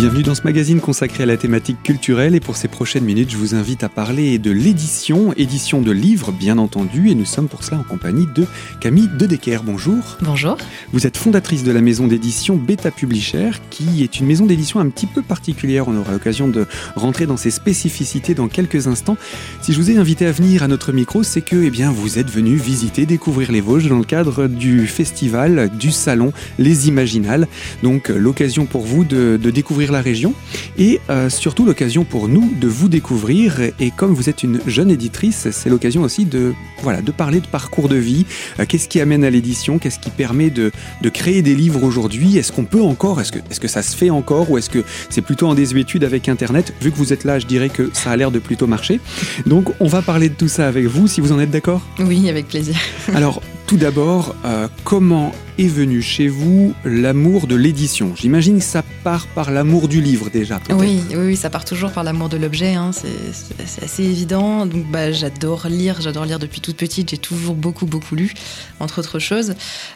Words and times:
Bienvenue 0.00 0.22
dans 0.22 0.34
ce 0.34 0.44
magazine 0.44 0.80
consacré 0.80 1.24
à 1.24 1.26
la 1.26 1.36
thématique 1.36 1.82
culturelle 1.82 2.34
et 2.34 2.40
pour 2.40 2.56
ces 2.56 2.68
prochaines 2.68 3.04
minutes, 3.04 3.30
je 3.30 3.36
vous 3.36 3.54
invite 3.54 3.84
à 3.84 3.90
parler 3.90 4.38
de 4.38 4.50
l'édition, 4.50 5.34
édition 5.34 5.82
de 5.82 5.90
livres 5.90 6.32
bien 6.32 6.56
entendu 6.56 7.10
et 7.10 7.14
nous 7.14 7.26
sommes 7.26 7.48
pour 7.48 7.64
cela 7.64 7.80
en 7.80 7.82
compagnie 7.82 8.26
de 8.34 8.46
Camille 8.80 9.10
Dedecker. 9.18 9.58
Bonjour. 9.62 10.16
Bonjour. 10.22 10.56
Vous 10.94 11.06
êtes 11.06 11.18
fondatrice 11.18 11.64
de 11.64 11.70
la 11.70 11.82
maison 11.82 12.06
d'édition 12.06 12.56
Beta 12.56 12.90
Publisher 12.90 13.50
qui 13.68 14.02
est 14.02 14.18
une 14.18 14.24
maison 14.24 14.46
d'édition 14.46 14.80
un 14.80 14.88
petit 14.88 15.04
peu 15.04 15.20
particulière. 15.20 15.86
On 15.86 15.94
aura 15.94 16.12
l'occasion 16.12 16.48
de 16.48 16.66
rentrer 16.96 17.26
dans 17.26 17.36
ses 17.36 17.50
spécificités 17.50 18.32
dans 18.32 18.48
quelques 18.48 18.86
instants. 18.86 19.18
Si 19.60 19.74
je 19.74 19.78
vous 19.78 19.90
ai 19.90 19.98
invité 19.98 20.24
à 20.24 20.32
venir 20.32 20.62
à 20.62 20.68
notre 20.68 20.92
micro, 20.92 21.22
c'est 21.22 21.42
que 21.42 21.62
eh 21.62 21.70
bien, 21.70 21.92
vous 21.92 22.18
êtes 22.18 22.30
venu 22.30 22.56
visiter, 22.56 23.04
découvrir 23.04 23.52
les 23.52 23.60
Vosges 23.60 23.90
dans 23.90 23.98
le 23.98 24.04
cadre 24.04 24.46
du 24.46 24.86
festival, 24.86 25.70
du 25.78 25.90
salon 25.90 26.32
Les 26.58 26.88
Imaginales. 26.88 27.48
Donc 27.82 28.08
l'occasion 28.08 28.64
pour 28.64 28.86
vous 28.86 29.04
de, 29.04 29.38
de 29.38 29.50
découvrir 29.50 29.89
la 29.90 30.00
région 30.00 30.34
et 30.78 31.00
euh, 31.10 31.28
surtout 31.28 31.64
l'occasion 31.64 32.04
pour 32.04 32.28
nous 32.28 32.52
de 32.60 32.68
vous 32.68 32.88
découvrir. 32.88 33.60
Et 33.78 33.90
comme 33.90 34.14
vous 34.14 34.28
êtes 34.28 34.42
une 34.42 34.60
jeune 34.66 34.90
éditrice, 34.90 35.48
c'est 35.50 35.68
l'occasion 35.68 36.02
aussi 36.02 36.24
de, 36.24 36.52
voilà, 36.82 37.02
de 37.02 37.10
parler 37.10 37.40
de 37.40 37.46
parcours 37.46 37.88
de 37.88 37.96
vie. 37.96 38.26
Euh, 38.58 38.64
qu'est-ce 38.66 38.88
qui 38.88 39.00
amène 39.00 39.24
à 39.24 39.30
l'édition? 39.30 39.78
Qu'est-ce 39.78 39.98
qui 39.98 40.10
permet 40.10 40.50
de, 40.50 40.72
de 41.02 41.08
créer 41.08 41.42
des 41.42 41.54
livres 41.54 41.82
aujourd'hui? 41.82 42.36
Est-ce 42.38 42.52
qu'on 42.52 42.64
peut 42.64 42.82
encore? 42.82 43.20
Est-ce 43.20 43.32
que, 43.32 43.38
est 43.38 43.58
que 43.58 43.68
ça 43.68 43.82
se 43.82 43.96
fait 43.96 44.10
encore? 44.10 44.50
Ou 44.50 44.58
est-ce 44.58 44.70
que 44.70 44.84
c'est 45.08 45.22
plutôt 45.22 45.48
en 45.48 45.54
désuétude 45.54 46.04
avec 46.04 46.28
Internet? 46.28 46.72
Vu 46.80 46.90
que 46.90 46.96
vous 46.96 47.12
êtes 47.12 47.24
là, 47.24 47.38
je 47.38 47.46
dirais 47.46 47.68
que 47.68 47.90
ça 47.92 48.10
a 48.10 48.16
l'air 48.16 48.30
de 48.30 48.38
plutôt 48.38 48.66
marcher. 48.66 49.00
Donc 49.46 49.70
on 49.80 49.86
va 49.86 50.02
parler 50.02 50.28
de 50.28 50.34
tout 50.34 50.48
ça 50.48 50.66
avec 50.66 50.86
vous, 50.86 51.06
si 51.06 51.20
vous 51.20 51.32
en 51.32 51.38
êtes 51.38 51.50
d'accord? 51.50 51.82
Oui, 51.98 52.28
avec 52.28 52.48
plaisir. 52.48 52.76
Alors, 53.14 53.42
tout 53.70 53.76
d'abord, 53.76 54.34
euh, 54.44 54.66
comment 54.82 55.30
est 55.56 55.68
venu 55.68 56.02
chez 56.02 56.26
vous 56.26 56.74
l'amour 56.84 57.46
de 57.46 57.54
l'édition? 57.54 58.16
J'imagine 58.16 58.58
que 58.58 58.64
ça 58.64 58.82
part 59.04 59.28
par 59.28 59.52
l'amour 59.52 59.86
du 59.86 60.00
livre 60.00 60.28
déjà. 60.28 60.58
Oui, 60.70 61.00
oui, 61.14 61.36
ça 61.36 61.50
part 61.50 61.64
toujours 61.64 61.92
par 61.92 62.02
l'amour 62.02 62.28
de 62.28 62.36
l'objet. 62.36 62.74
Hein. 62.74 62.90
C'est 62.92 63.84
assez 63.84 64.02
évident. 64.02 64.66
Donc, 64.66 64.90
bah, 64.90 65.12
j'adore 65.12 65.68
lire. 65.68 66.00
J'adore 66.00 66.24
lire 66.24 66.40
depuis 66.40 66.60
toute 66.60 66.76
petite. 66.76 67.10
J'ai 67.10 67.18
toujours 67.18 67.54
beaucoup, 67.54 67.86
beaucoup 67.86 68.16
lu, 68.16 68.34
entre 68.80 68.98
autres 68.98 69.20
choses. 69.20 69.54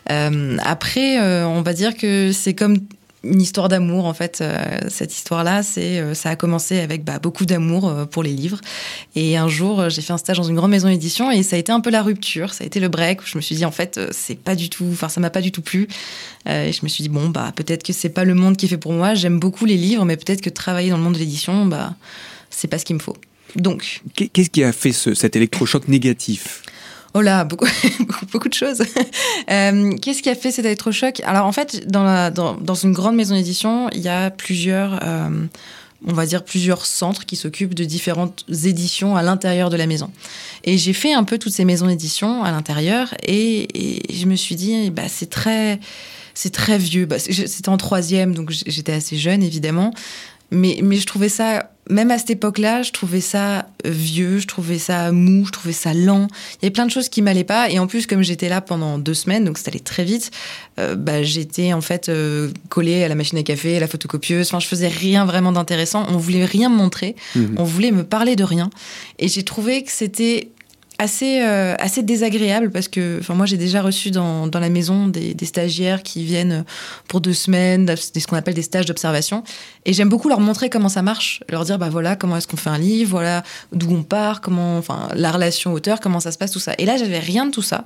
Euh, 0.09 0.57
après, 0.63 1.21
euh, 1.21 1.45
on 1.45 1.63
va 1.63 1.73
dire 1.73 1.97
que 1.97 2.31
c'est 2.31 2.55
comme 2.55 2.77
une 3.25 3.41
histoire 3.41 3.69
d'amour 3.69 4.07
en 4.07 4.15
fait. 4.15 4.41
Euh, 4.41 4.79
cette 4.89 5.15
histoire-là, 5.15 5.63
c'est 5.63 5.99
euh, 5.99 6.15
ça 6.15 6.31
a 6.31 6.37
commencé 6.37 6.81
avec 6.81 7.05
bah, 7.05 7.19
beaucoup 7.19 7.47
d'amour 7.47 7.89
euh, 7.89 8.05
pour 8.05 8.23
les 8.23 8.33
livres. 8.33 8.61
Et 9.17 9.37
un 9.37 9.49
jour, 9.49 9.89
j'ai 9.91 10.03
fait 10.03 10.13
un 10.13 10.19
stage 10.19 10.37
dans 10.37 10.45
une 10.45 10.57
grande 10.57 10.71
maison 10.71 10.89
d'édition 10.89 11.31
et 11.31 11.43
ça 11.43 11.57
a 11.57 11.59
été 11.59 11.73
un 11.73 11.81
peu 11.81 11.91
la 11.91 12.03
rupture, 12.03 12.53
ça 12.53 12.65
a 12.65 12.67
été 12.67 12.81
le 12.81 12.89
break 12.89 13.23
où 13.23 13.27
je 13.27 13.37
me 13.37 13.43
suis 13.43 13.57
dit 13.57 13.65
en 13.65 13.71
fait 13.71 14.01
c'est 14.13 14.39
pas 14.39 14.55
du 14.55 14.71
tout, 14.71 14.89
enfin 14.93 15.09
ça 15.09 15.21
m'a 15.21 15.31
pas 15.31 15.41
du 15.41 15.53
tout 15.53 15.63
plu. 15.63 15.89
et 16.47 16.73
je 16.73 16.81
me 16.83 16.89
suis 16.89 17.03
dit 17.03 17.09
bon 17.09 17.29
bah 17.29 17.53
peut-être 17.55 17.83
que 17.83 17.93
c'est 17.93 18.09
pas 18.09 18.25
le 18.25 18.35
monde 18.35 18.57
qui 18.57 18.67
est 18.67 18.69
fait 18.69 18.79
pour 18.79 18.93
moi. 18.93 19.15
J'aime 19.15 19.39
beaucoup 19.39 19.65
les 19.65 19.77
livres, 19.77 20.05
mais 20.05 20.17
peut-être 20.17 20.41
que 20.41 20.51
travailler 20.51 20.91
dans 20.91 20.99
le 20.99 21.03
monde 21.03 21.15
de 21.15 21.19
l'édition, 21.19 21.67
bah 21.67 21.95
c'est 22.51 22.69
pas 22.69 22.79
ce 22.79 22.85
qu'il 22.85 22.97
me 22.97 23.01
faut. 23.01 23.17
Donc, 23.57 24.03
qu'est-ce 24.15 24.51
qui 24.51 24.65
a 24.65 24.73
fait 24.73 24.93
ce, 24.93 25.15
cet 25.15 25.37
électrochoc 25.37 25.87
négatif? 25.89 26.63
Oh 27.17 27.21
là, 27.21 27.45
beaucoup, 27.49 27.67
beaucoup, 28.33 28.49
de 28.49 28.55
choses. 28.55 28.83
Euh, 29.51 29.93
Qu'est-ce 29.99 30.23
qui 30.23 30.31
a 30.31 30.35
fait 30.35 30.51
cet 30.51 30.65
électrochoc? 30.65 31.21
Alors 31.27 31.45
en 31.45 31.53
fait, 31.53 31.87
dans, 31.87 32.75
une 32.75 32.93
grande 32.93 33.15
maison 33.15 33.35
d'édition, 33.35 33.91
il 33.91 34.01
y 34.01 34.09
a 34.09 34.31
plusieurs, 34.31 35.01
euh, 35.03 35.29
on 36.07 36.15
va 36.15 36.25
dire 36.25 36.45
plusieurs 36.45 36.87
centres 36.87 37.27
qui 37.27 37.37
s'occupent 37.37 37.75
de 37.75 37.85
différentes 37.85 38.47
éditions 38.65 39.17
à 39.17 39.23
l'intérieur 39.23 39.69
de 39.69 39.77
la 39.77 39.87
maison. 39.87 40.11
Et 40.65 40.79
j'ai 40.79 40.95
fait 40.95 41.13
un 41.13 41.25
peu 41.25 41.37
toutes 41.37 41.53
ces 41.53 41.67
maisons 41.67 41.89
d'édition 41.89 42.43
à 42.43 42.53
l'intérieur 42.53 43.15
et, 43.23 43.69
je 44.11 44.25
me 44.25 44.35
suis 44.35 44.55
dit, 44.55 44.91
bah, 44.91 45.09
c'est 45.09 45.29
très, 45.29 45.79
c'est 46.33 46.53
très 46.53 46.79
vieux. 46.79 47.05
Bah, 47.05 47.19
C'était 47.19 47.69
en 47.69 47.77
troisième, 47.77 48.35
donc 48.35 48.51
j'étais 48.51 48.93
assez 48.93 49.19
jeune 49.19 49.43
évidemment. 49.43 49.93
Mais 50.51 50.79
je 50.81 51.07
trouvais 51.07 51.29
ça 51.29 51.74
même 51.91 52.11
à 52.11 52.19
cette 52.19 52.31
époque-là, 52.31 52.83
je 52.83 52.93
trouvais 52.93 53.21
ça 53.21 53.67
euh, 53.87 53.91
vieux, 53.91 54.39
je 54.39 54.47
trouvais 54.47 54.79
ça 54.79 55.13
mou, 55.13 55.45
je 55.47 55.53
trouvais 55.53 55.75
ça 55.75 55.93
lent. 55.93 56.29
Il 56.55 56.63
y 56.63 56.67
avait 56.67 56.73
plein 56.73 56.87
de 56.87 56.91
choses 56.91 57.09
qui 57.09 57.21
m'allaient 57.21 57.45
pas. 57.45 57.71
Et 57.71 57.79
en 57.79 57.87
plus, 57.87 58.07
comme 58.07 58.23
j'étais 58.23 58.49
là 58.49 58.61
pendant 58.61 58.99
deux 58.99 59.15
semaines, 59.15 59.45
donc 59.45 59.59
ça 59.59 59.65
allait 59.69 59.81
très 59.81 60.05
vite, 60.05 60.31
euh, 60.79 60.95
bah, 60.95 61.23
j'étais 61.23 61.73
en 61.73 61.83
fait 61.83 62.09
euh, 62.09 62.51
collée 62.71 63.05
à 63.05 63.09
la 63.09 63.15
machine 63.15 63.39
à 63.39 63.43
café, 63.43 63.77
à 63.77 63.81
la 63.81 63.87
photocopieuse. 63.87 64.47
Enfin, 64.49 64.61
je 64.61 64.67
faisais 64.67 64.89
rien 64.89 65.27
vraiment 65.27 65.53
d'intéressant. 65.53 66.07
On 66.09 66.17
voulait 66.17 66.47
rien 66.47 66.71
me 66.71 66.77
montrer. 66.77 67.17
Mmh. 67.35 67.57
On 67.59 67.65
voulait 67.65 67.93
me 67.93 68.05
parler 68.05 68.37
de 68.37 68.45
rien. 68.45 68.71
Et 69.19 69.29
j'ai 69.29 69.43
trouvé 69.43 69.83
que 69.83 69.93
c'était 69.93 70.49
assez, 71.05 71.43
euh, 71.43 71.75
assez 71.79 72.03
désagréable 72.03 72.71
parce 72.71 72.89
que 72.89 73.21
moi 73.33 73.45
j'ai 73.45 73.59
déjà 73.59 73.83
reçu 73.83 74.11
dans, 74.11 74.49
la 74.53 74.71
maison 74.71 75.07
des, 75.07 75.35
des, 75.35 75.45
stagiaires 75.45 76.03
qui 76.03 76.25
viennent 76.25 76.65
pour 77.09 77.21
deux 77.21 77.35
semaines, 77.35 77.95
ce 77.97 78.27
qu'on 78.27 78.37
appelle 78.37 78.55
des 78.55 78.63
stages 78.63 78.87
d'observation. 78.87 79.45
Et 79.85 79.93
j'aime 79.93 80.09
beaucoup 80.09 80.31
leur 80.31 80.41
montrer 80.41 80.71
comment 80.71 80.89
ça 80.89 81.03
marche, 81.03 81.43
leur 81.51 81.65
dire 81.65 81.79
bah 81.79 81.91
voilà 81.91 82.17
comment 82.17 82.39
est-ce 82.39 82.49
qu'on 82.49 82.57
fait 82.57 82.71
un 82.71 82.79
livre, 82.79 83.11
voilà 83.11 83.43
d'où 83.73 83.95
on 83.95 84.03
part, 84.03 84.41
comment, 84.41 84.79
enfin 84.79 85.09
la 85.15 85.31
relation 85.31 85.75
auteur, 85.75 86.01
comment 86.01 86.21
ça 86.21 86.33
se 86.33 86.39
passe, 86.39 86.53
tout 86.53 86.59
ça. 86.59 86.73
Et 86.79 86.87
là 86.87 86.97
j'avais 86.97 87.19
rien 87.19 87.47
de 87.47 87.51
tout 87.51 87.63
ça. 87.63 87.85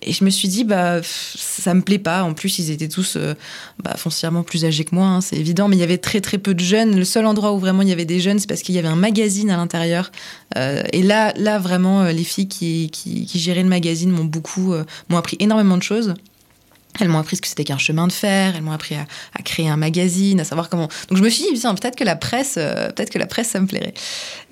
Et 0.00 0.12
je 0.12 0.24
me 0.24 0.30
suis 0.30 0.48
dit 0.48 0.64
bah 0.64 1.00
ça 1.02 1.74
me 1.74 1.82
plaît 1.82 1.98
pas. 1.98 2.24
En 2.24 2.32
plus 2.32 2.58
ils 2.58 2.70
étaient 2.70 2.88
tous 2.88 3.16
euh, 3.16 3.34
bah, 3.82 3.94
foncièrement 3.96 4.42
plus 4.42 4.64
âgés 4.64 4.84
que 4.84 4.94
moi, 4.94 5.06
hein, 5.06 5.20
c'est 5.20 5.36
évident, 5.36 5.68
mais 5.68 5.76
il 5.76 5.80
y 5.80 5.84
avait 5.84 5.98
très 5.98 6.22
très 6.22 6.38
peu 6.38 6.54
de 6.54 6.60
jeunes. 6.60 6.96
Le 6.96 7.04
seul 7.04 7.26
endroit 7.26 7.52
où 7.52 7.58
vraiment 7.58 7.82
il 7.82 7.88
y 7.88 7.92
avait 7.92 8.06
des 8.06 8.20
jeunes, 8.20 8.38
c'est 8.38 8.48
parce 8.48 8.62
qu'il 8.62 8.74
y 8.74 8.78
avait 8.78 8.88
un 8.88 8.96
magazine 8.96 9.50
à 9.50 9.58
l'intérieur. 9.58 10.10
Euh, 10.56 10.82
et 10.92 11.02
là 11.02 11.32
là 11.36 11.58
vraiment 11.58 12.02
euh, 12.02 12.12
les 12.12 12.24
filles 12.24 12.48
qui, 12.48 12.90
qui, 12.90 13.26
qui 13.26 13.38
géraient 13.38 13.62
le 13.62 13.68
magazine 13.68 14.10
m'ont 14.10 14.24
beaucoup, 14.24 14.72
euh, 14.72 14.84
m'ont 15.08 15.18
appris 15.18 15.36
énormément 15.40 15.76
de 15.76 15.82
choses. 15.82 16.14
Elles 17.00 17.08
m'ont 17.08 17.18
appris 17.18 17.36
ce 17.36 17.42
que 17.42 17.48
c'était 17.48 17.64
qu'un 17.64 17.78
chemin 17.78 18.06
de 18.06 18.12
fer. 18.12 18.54
Elles 18.54 18.62
m'ont 18.62 18.72
appris 18.72 18.94
à, 18.94 19.06
à, 19.36 19.42
créer 19.42 19.68
un 19.68 19.76
magazine, 19.76 20.40
à 20.40 20.44
savoir 20.44 20.68
comment. 20.68 20.88
Donc 21.08 21.18
je 21.18 21.22
me 21.22 21.28
suis 21.28 21.44
dit, 21.44 21.60
peut-être 21.60 21.96
que 21.96 22.04
la 22.04 22.16
presse, 22.16 22.54
euh, 22.56 22.90
peut-être 22.90 23.10
que 23.10 23.18
la 23.18 23.26
presse, 23.26 23.48
ça 23.48 23.60
me 23.60 23.66
plairait. 23.66 23.94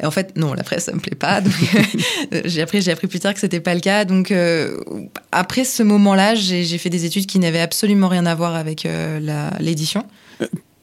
Et 0.00 0.06
en 0.06 0.10
fait, 0.10 0.36
non, 0.36 0.54
la 0.54 0.64
presse, 0.64 0.84
ça 0.84 0.92
me 0.92 1.00
plaît 1.00 1.16
pas. 1.16 1.40
Donc 1.40 1.54
j'ai 2.44 2.62
appris, 2.62 2.82
j'ai 2.82 2.90
appris 2.90 3.06
plus 3.06 3.20
tard 3.20 3.34
que 3.34 3.40
c'était 3.40 3.60
pas 3.60 3.74
le 3.74 3.80
cas. 3.80 4.04
Donc 4.04 4.30
euh, 4.30 4.80
après 5.30 5.64
ce 5.64 5.82
moment-là, 5.82 6.34
j'ai 6.34 6.78
fait 6.78 6.90
des 6.90 7.04
études 7.04 7.26
qui 7.26 7.38
n'avaient 7.38 7.60
absolument 7.60 8.08
rien 8.08 8.26
à 8.26 8.34
voir 8.34 8.56
avec 8.56 8.86
euh, 8.86 9.50
l'édition 9.60 10.04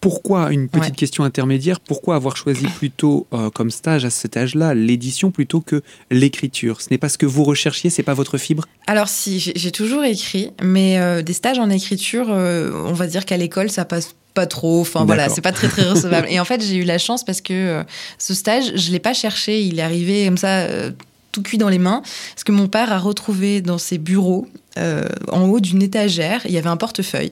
pourquoi, 0.02 0.52
une 0.52 0.70
petite 0.70 0.92
ouais. 0.92 0.96
question 0.96 1.24
intermédiaire, 1.24 1.80
pourquoi 1.80 2.16
avoir 2.16 2.38
choisi 2.38 2.68
plutôt 2.78 3.28
euh, 3.34 3.50
comme 3.50 3.72
stage 3.72 4.06
à 4.06 4.10
cet 4.10 4.38
âge-là 4.38 4.74
l'édition 4.74 5.32
plutôt 5.32 5.62
que 5.62 5.82
l'écriture? 6.12 6.82
Ce 6.82 6.88
n'est 6.92 6.98
pas 6.98 7.10
ce 7.10 7.18
que 7.18 7.26
vous 7.26 7.44
recherchiez, 7.44 7.90
c'est 7.90 8.04
pas 8.04 8.14
votre 8.14 8.38
fibre? 8.38 8.66
Alors 8.88 9.08
si, 9.08 9.40
j'ai 9.40 9.72
toujours 9.72 10.04
écrit, 10.04 10.52
mais 10.62 10.98
euh, 11.00 11.22
des 11.22 11.34
stages 11.34 11.60
en 11.60 11.70
écriture, 11.70 12.28
euh, 12.30 12.72
on 12.86 12.94
va 12.94 13.08
dire 13.08 13.26
qu'à 13.26 13.38
l'école, 13.38 13.70
ça 13.70 13.86
passe 13.86 14.16
pas 14.34 14.48
trop. 14.48 14.82
Enfin 14.82 15.06
voilà, 15.06 15.30
c'est 15.30 15.42
pas 15.42 15.52
très 15.52 15.68
très 15.68 15.90
recevable. 15.90 16.28
Et 16.30 16.40
en 16.40 16.46
fait, 16.46 16.64
j'ai 16.64 16.76
eu 16.76 16.84
la 16.84 16.98
chance 16.98 17.24
parce 17.24 17.42
que 17.42 17.84
ce 18.18 18.34
stage, 18.34 18.72
je 18.76 18.92
l'ai 18.92 19.00
pas 19.00 19.14
cherché. 19.14 19.62
Il 19.62 19.80
est 19.80 19.84
arrivé 19.84 20.26
comme 20.26 20.38
ça, 20.38 20.68
tout 21.32 21.42
cuit 21.42 21.58
dans 21.58 21.70
les 21.70 21.80
mains, 21.80 22.02
parce 22.34 22.44
que 22.44 22.52
mon 22.52 22.68
père 22.68 22.92
a 22.92 23.00
retrouvé 23.00 23.62
dans 23.62 23.78
ses 23.78 23.98
bureaux, 23.98 24.48
euh, 24.80 25.08
en 25.32 25.44
haut 25.44 25.60
d'une 25.60 25.82
étagère, 25.82 26.42
il 26.46 26.52
y 26.52 26.58
avait 26.58 26.70
un 26.70 26.78
portefeuille. 26.78 27.32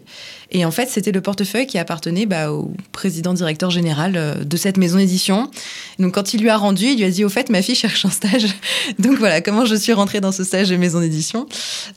Et 0.52 0.66
en 0.66 0.72
fait, 0.72 0.90
c'était 0.90 1.12
le 1.12 1.22
portefeuille 1.22 1.68
qui 1.68 1.78
appartenait 1.78 2.26
bah, 2.26 2.52
au 2.52 2.72
président 2.92 3.34
directeur 3.34 3.70
général 3.70 4.14
euh, 4.16 4.44
de 4.44 4.58
cette 4.58 4.78
maison 4.78 4.98
d'édition. 4.98 5.50
Donc, 6.00 6.14
quand 6.14 6.34
il 6.34 6.42
lui 6.42 6.50
a 6.50 6.58
rendu, 6.58 6.86
il 6.86 6.98
lui 6.98 7.06
a 7.06 7.10
dit 7.10 7.26
Au 7.26 7.30
fait, 7.30 7.50
ma 7.50 7.62
fille 7.62 7.76
cherche 7.76 8.06
un 8.06 8.10
stage. 8.10 8.48
Donc, 9.00 9.18
voilà 9.18 9.42
comment 9.42 9.66
je 9.66 9.76
suis 9.76 9.94
rentrée 9.94 10.22
dans 10.22 10.32
ce 10.32 10.44
stage 10.44 10.70
de 10.70 10.78
maison 10.78 11.00
d'édition. 11.00 11.48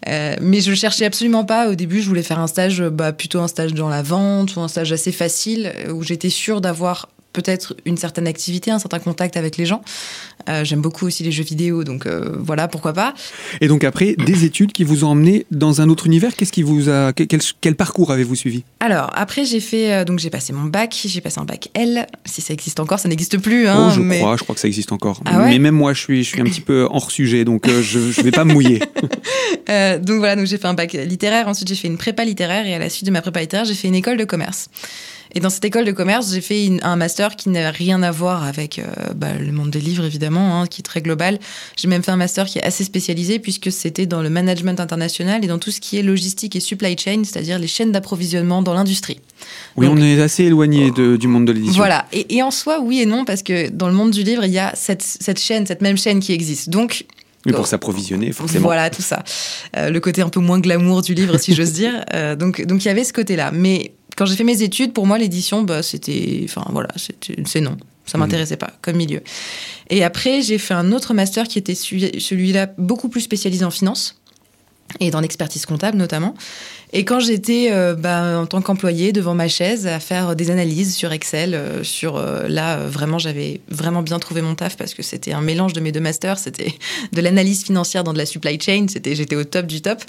Euh, 0.09 0.37
mais 0.41 0.61
je 0.61 0.71
ne 0.71 0.77
cherchais 0.77 1.05
absolument 1.05 1.45
pas. 1.45 1.69
Au 1.71 1.75
début, 1.75 2.01
je 2.01 2.09
voulais 2.09 2.23
faire 2.23 2.39
un 2.41 2.47
stage, 2.47 2.83
bah, 2.83 3.13
plutôt 3.13 3.41
un 3.41 3.49
stage 3.49 3.75
dans 3.75 3.89
la 3.89 4.03
vente 4.03 4.57
ou 4.57 4.61
un 4.61 4.69
stage 4.69 4.93
assez 4.93 5.13
facile 5.13 5.73
où 5.93 6.03
j'étais 6.03 6.31
sûre 6.31 6.61
d'avoir 6.61 7.09
peut-être 7.33 7.77
une 7.85 7.97
certaine 7.97 8.27
activité, 8.27 8.71
un 8.71 8.79
certain 8.79 8.99
contact 8.99 9.37
avec 9.37 9.57
les 9.57 9.67
gens. 9.67 9.83
Euh, 10.49 10.65
J'aime 10.65 10.81
beaucoup 10.81 11.07
aussi 11.07 11.23
les 11.23 11.33
jeux 11.33 11.45
vidéo, 11.45 11.85
donc 11.85 12.07
euh, 12.07 12.37
voilà, 12.39 12.67
pourquoi 12.67 12.93
pas. 12.93 13.15
Et 13.61 13.69
donc 13.69 13.85
après, 13.85 14.15
des 14.15 14.45
études 14.45 14.73
qui 14.73 14.85
vous 14.85 15.05
ont 15.05 15.09
emmené 15.09 15.47
dans 15.51 15.81
un 15.81 15.89
autre 15.89 16.07
univers, 16.07 16.35
qu'est-ce 16.35 16.53
qui 16.53 16.63
vous 16.63 16.89
a, 16.89 17.13
quel, 17.13 17.41
quel 17.61 17.75
parcours 17.77 18.11
avez-vous 18.11 18.35
suivi? 18.35 18.65
Alors 18.81 19.11
après, 19.15 19.45
j'ai 19.45 19.61
fait, 19.61 19.93
euh, 19.93 20.05
donc 20.05 20.19
j'ai 20.19 20.31
passé 20.31 20.53
mon 20.53 20.65
bac, 20.65 20.99
j'ai 21.05 21.21
passé 21.21 21.39
un 21.41 21.45
bac 21.45 21.69
L, 21.75 22.07
si 22.25 22.41
ça 22.41 22.53
existe 22.53 22.81
encore, 22.81 22.99
ça 22.99 23.09
n'existe 23.09 23.39
plus. 23.39 23.69
Hein, 23.69 23.89
oh, 23.89 23.95
je 23.95 24.01
mais... 24.01 24.19
crois, 24.19 24.37
je 24.37 24.43
crois 24.43 24.55
que 24.55 24.61
ça 24.61 24.69
existe 24.69 24.93
encore. 24.93 25.21
Ah 25.25 25.41
ouais? 25.41 25.51
Mais 25.51 25.59
même 25.59 25.75
moi, 25.75 25.93
je 25.93 26.01
suis, 26.01 26.25
je 26.25 26.29
suis 26.29 26.41
un 26.41 26.45
petit 26.45 26.61
peu 26.61 26.89
hors 26.91 27.11
sujet, 27.11 27.45
donc 27.45 27.69
je 27.69 27.99
ne 27.99 28.23
vais 28.23 28.31
pas 28.31 28.45
me 28.45 28.53
mouiller. 28.53 28.79
donc 29.69 30.19
voilà, 30.19 30.37
donc 30.37 30.47
j'ai 30.47 30.59
fait 30.59 30.67
un 30.67 30.75
bac 30.75 30.93
littéraire, 30.93 31.49
ensuite 31.49 31.69
j'ai 31.69 31.75
fait 31.75 31.89
une 31.89 31.99
prépa 31.99 32.25
littéraire, 32.25 32.67
et 32.67 32.75
à 32.75 32.79
la 32.79 32.89
suite 32.89 33.07
de 33.07 33.13
ma 33.13 33.23
prépa 33.23 33.41
littéraire, 33.41 33.67
j'ai 33.67 33.75
fait 33.75 33.89
une 33.89 33.95
école 33.95 34.17
de 34.17 34.25
commerce. 34.25 34.69
Et 35.35 35.41
dans 35.41 35.51
cette 35.51 35.65
école 35.65 35.85
de 35.85 35.93
commerce, 35.93 36.33
j'ai 36.33 36.41
fait 36.41 36.67
une, 36.67 36.81
un 36.83 36.97
master 36.97 37.37
qui 37.37 37.49
n'a 37.49 37.71
rien 37.71 38.03
à 38.03 38.11
voir 38.11 38.45
avec 38.45 38.79
euh, 38.79 38.85
bah, 39.15 39.35
le 39.39 39.53
monde 39.53 39.71
des 39.71 39.81
livres, 39.81 40.05
évidemment, 40.05 40.61
hein, 40.61 40.67
qui 40.67 40.81
est 40.81 40.83
très 40.83 41.01
global. 41.03 41.39
J'ai 41.77 41.89
même 41.89 42.03
fait 42.03 42.11
un 42.11 42.17
master 42.17 42.47
qui 42.47 42.59
est 42.59 42.65
assez 42.65 42.85
spécialisé 42.85 43.39
puisque 43.39 43.71
c'était 43.71 44.07
dans 44.07 44.23
le 44.23 44.31
management 44.31 44.81
international 44.81 45.45
et 45.45 45.47
dans 45.47 45.59
tout 45.59 45.71
ce 45.71 45.81
qui 45.81 45.99
est 45.99 46.03
logistique 46.03 46.57
et 46.57 46.61
supply 46.61 46.97
chain, 46.99 47.23
c'est-à-dire 47.25 47.59
les 47.59 47.69
chaînes 47.69 47.93
d'approvisionnement 47.93 48.63
dans 48.63 48.75
l'industrie. 48.75 49.21
Oui, 49.77 49.87
Donc, 49.87 49.99
on 49.99 50.03
est 50.03 50.21
assez 50.21 50.45
éloigné 50.45 50.91
de, 50.91 51.17
du 51.17 51.29
monde 51.29 51.47
de 51.47 51.53
l'édition. 51.53 51.77
Voilà. 51.77 52.07
Et, 52.13 52.37
et, 52.37 52.43
en 52.43 52.51
soi, 52.51 52.81
oui 52.81 53.01
et 53.01 53.07
non, 53.07 53.25
parce 53.25 53.43
que 53.43 53.69
dans 53.69 53.89
le 53.89 53.95
monde 53.95 54.11
du 54.11 54.23
livre, 54.23 54.45
il 54.45 54.53
y 54.53 54.59
a 54.59 54.73
cette, 54.75 55.03
cette 55.03 55.41
chaîne, 55.41 55.67
cette 55.67 55.81
même 55.81 55.97
chaîne 55.97 56.21
qui 56.21 56.33
existe. 56.33 56.71
Donc, 56.71 57.07
oui, 57.47 57.53
pour 57.53 57.67
s'approvisionner, 57.67 58.33
forcément. 58.33 58.67
Voilà, 58.67 58.91
tout 58.91 59.01
ça. 59.03 59.23
Euh, 59.77 59.89
le 59.89 59.99
côté 60.01 60.21
un 60.21 60.29
peu 60.29 60.41
moins 60.41 60.61
glamour 60.61 61.01
du 61.01 61.15
livre, 61.15 61.39
si 61.39 61.55
j'ose 61.55 61.73
dire. 61.73 62.05
Euh, 62.15 62.35
donc, 62.35 62.63
donc, 62.67 62.85
il 62.85 62.89
y 62.89 62.91
avait 62.91 63.05
ce 63.05 63.13
côté-là. 63.13 63.53
Mais 63.53 63.93
quand 64.21 64.27
j'ai 64.27 64.37
fait 64.37 64.45
mes 64.45 64.61
études, 64.61 64.93
pour 64.93 65.07
moi, 65.07 65.17
l'édition, 65.17 65.63
bah, 65.63 65.83
c'était, 65.83 66.43
enfin 66.45 66.63
voilà, 66.73 66.91
c'est 67.47 67.61
non. 67.63 67.79
Ça 68.05 68.19
Mhm. 68.19 68.25
m'intéressait 68.25 68.59
pas 68.59 68.73
comme 68.83 68.97
milieu. 68.97 69.23
Et 69.89 70.05
après, 70.05 70.43
j'ai 70.43 70.59
fait 70.59 70.75
un 70.75 70.93
autre 70.93 71.15
master 71.15 71.49
qui 71.49 71.59
était 71.59 71.75
celui- 71.75 72.21
celui-là 72.21 72.69
beaucoup 72.77 73.09
plus 73.09 73.23
spécialisé 73.23 73.65
en 73.65 73.71
finance 73.71 74.17
et 74.99 75.11
dans 75.11 75.21
l'expertise 75.21 75.65
comptable 75.65 75.97
notamment. 75.97 76.35
Et 76.93 77.05
quand 77.07 77.21
j'étais 77.21 77.69
euh, 77.71 77.95
bah, 77.95 78.41
en 78.41 78.45
tant 78.47 78.61
qu'employé 78.61 79.13
devant 79.13 79.35
ma 79.35 79.49
chaise 79.49 79.87
à 79.87 80.01
faire 80.01 80.37
des 80.37 80.51
analyses 80.51 80.95
sur 80.97 81.13
Excel, 81.13 81.55
euh, 81.55 81.83
sur 81.85 82.17
euh, 82.17 82.47
là 82.49 82.79
vraiment 82.89 83.19
j'avais 83.19 83.61
vraiment 83.71 84.03
bien 84.03 84.19
trouvé 84.19 84.43
mon 84.43 84.55
taf 84.55 84.77
parce 84.77 84.93
que 84.93 85.03
c'était 85.03 85.33
un 85.33 85.41
mélange 85.41 85.73
de 85.73 85.81
mes 85.81 85.93
deux 85.93 86.01
masters, 86.01 86.39
c'était 86.39 86.75
de 87.13 87.21
l'analyse 87.23 87.63
financière 87.65 88.03
dans 88.05 88.13
de 88.13 88.19
la 88.19 88.27
supply 88.27 88.59
chain, 88.61 88.87
c'était 88.89 89.15
j'étais 89.15 89.37
au 89.37 89.45
top 89.45 89.67
du 89.67 89.81
top. 89.81 90.03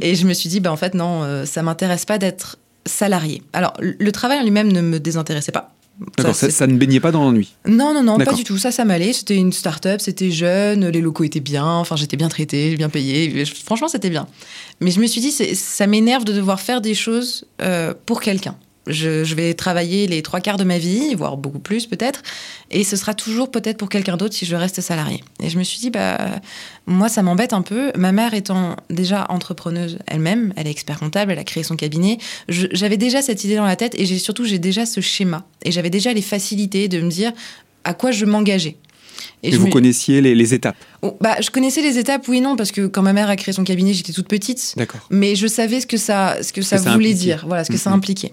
Et 0.00 0.14
je 0.16 0.26
me 0.26 0.32
suis 0.32 0.48
dit 0.48 0.58
bah 0.60 0.72
en 0.72 0.76
fait 0.78 0.94
non, 0.94 1.44
ça 1.44 1.62
m'intéresse 1.62 2.06
pas 2.06 2.16
d'être 2.18 2.56
salarié. 2.86 3.42
Alors 3.52 3.74
le 3.80 4.12
travail 4.12 4.38
en 4.38 4.42
lui-même 4.44 4.72
ne 4.72 4.80
me 4.80 4.98
désintéressait 5.00 5.52
pas. 5.52 5.74
D'accord, 6.16 6.34
Ça, 6.34 6.40
ça, 6.40 6.46
c'est- 6.46 6.52
ça 6.52 6.66
ne 6.66 6.76
baignait 6.76 7.00
pas 7.00 7.12
dans 7.12 7.22
l'ennui. 7.22 7.54
non, 7.68 7.92
non, 7.94 8.02
non, 8.02 8.16
pas 8.18 8.32
du 8.32 8.44
tout. 8.44 8.56
Ça, 8.58 8.72
ça 8.72 8.84
m'allait. 8.84 9.12
C'était 9.12 9.36
une 9.36 9.52
start-up, 9.52 10.00
c'était 10.00 10.30
jeune, 10.30 10.88
les 10.88 11.00
locaux 11.02 11.22
étaient 11.22 11.38
bien, 11.40 11.66
enfin, 11.66 11.96
j'étais 11.96 12.16
bien 12.16 12.28
traitée, 12.28 12.74
bien 12.76 12.88
payée. 12.88 13.44
Franchement, 13.44 13.88
c'était 13.88 14.08
bien. 14.10 14.26
Mais 14.80 14.90
je 14.90 14.98
me 15.00 15.06
suis 15.06 15.20
dit, 15.20 15.30
ça 15.30 15.86
m'énerve 15.86 16.24
de 16.24 16.32
devoir 16.32 16.60
faire 16.60 16.80
des 16.80 16.94
choses 16.94 17.44
euh, 17.60 17.92
pour 18.06 18.20
quelqu'un. 18.22 18.56
Je, 18.88 19.22
je 19.22 19.34
vais 19.36 19.54
travailler 19.54 20.08
les 20.08 20.22
trois 20.22 20.40
quarts 20.40 20.56
de 20.56 20.64
ma 20.64 20.76
vie, 20.76 21.14
voire 21.14 21.36
beaucoup 21.36 21.60
plus 21.60 21.86
peut-être, 21.86 22.22
et 22.72 22.82
ce 22.82 22.96
sera 22.96 23.14
toujours 23.14 23.48
peut-être 23.50 23.76
pour 23.76 23.88
quelqu'un 23.88 24.16
d'autre 24.16 24.34
si 24.34 24.44
je 24.44 24.56
reste 24.56 24.80
salarié. 24.80 25.22
Et 25.40 25.50
je 25.50 25.58
me 25.58 25.62
suis 25.62 25.78
dit, 25.78 25.90
bah, 25.90 26.18
moi, 26.86 27.08
ça 27.08 27.22
m'embête 27.22 27.52
un 27.52 27.62
peu. 27.62 27.92
Ma 27.96 28.10
mère 28.10 28.34
étant 28.34 28.74
déjà 28.90 29.26
entrepreneuse 29.28 29.98
elle-même, 30.08 30.52
elle 30.56 30.66
est 30.66 30.70
expert 30.72 30.98
comptable, 30.98 31.30
elle 31.30 31.38
a 31.38 31.44
créé 31.44 31.62
son 31.62 31.76
cabinet. 31.76 32.18
J'avais 32.48 32.96
déjà 32.96 33.22
cette 33.22 33.44
idée 33.44 33.54
dans 33.56 33.66
la 33.66 33.76
tête 33.76 33.94
et 33.98 34.04
j'ai 34.04 34.18
surtout 34.18 34.44
j'ai 34.44 34.58
déjà 34.58 34.84
ce 34.84 35.00
schéma 35.00 35.46
et 35.64 35.70
j'avais 35.70 35.90
déjà 35.90 36.12
les 36.12 36.22
facilités 36.22 36.88
de 36.88 37.00
me 37.00 37.08
dire 37.10 37.32
à 37.84 37.94
quoi 37.94 38.10
je 38.10 38.24
m'engageais. 38.24 38.76
Et, 39.44 39.50
vous 39.56 39.66
me- 39.66 39.72
connaissiez 39.72 40.20
les, 40.20 40.34
les 40.34 40.54
étapes. 40.54 40.76
Oh, 41.02 41.16
bah, 41.20 41.36
je 41.40 41.50
connaissais 41.50 41.82
les 41.82 41.98
étapes, 41.98 42.26
oui 42.28 42.38
et 42.38 42.40
non, 42.40 42.56
parce 42.56 42.72
que 42.72 42.86
quand 42.86 43.02
ma 43.02 43.12
mère 43.12 43.28
a 43.28 43.36
créé 43.36 43.52
son 43.52 43.62
cabinet, 43.64 43.92
j'étais 43.92 44.12
toute 44.12 44.26
petite, 44.28 44.74
D'accord. 44.76 45.00
mais 45.10 45.34
je 45.36 45.46
savais 45.46 45.80
ce 45.80 45.86
que 45.86 45.96
ça, 45.96 46.36
ce 46.42 46.52
que 46.52 46.62
ça 46.62 46.76
voulait 46.78 47.14
dire, 47.14 47.44
voilà, 47.46 47.64
ce 47.64 47.70
que 47.70 47.76
ça 47.76 47.90
Mhm. 47.90 47.96
impliquait. 47.96 48.32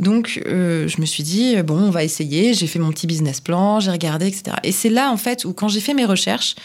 Donc, 0.00 0.42
euh, 0.46 0.88
je 0.88 1.00
me 1.00 1.06
suis 1.06 1.22
dit, 1.22 1.56
bon, 1.62 1.76
on 1.78 1.90
va 1.90 2.02
essayer. 2.04 2.54
J'ai 2.54 2.66
fait 2.66 2.78
mon 2.78 2.90
petit 2.90 3.06
business 3.06 3.40
plan, 3.40 3.80
j'ai 3.80 3.90
regardé, 3.90 4.26
etc. 4.26 4.56
Et 4.64 4.72
c'est 4.72 4.88
là, 4.88 5.12
en 5.12 5.16
fait, 5.16 5.44
où 5.44 5.52
quand 5.52 5.68
j'ai 5.68 5.80
fait 5.80 5.94
mes 5.94 6.04
recherches, 6.06 6.56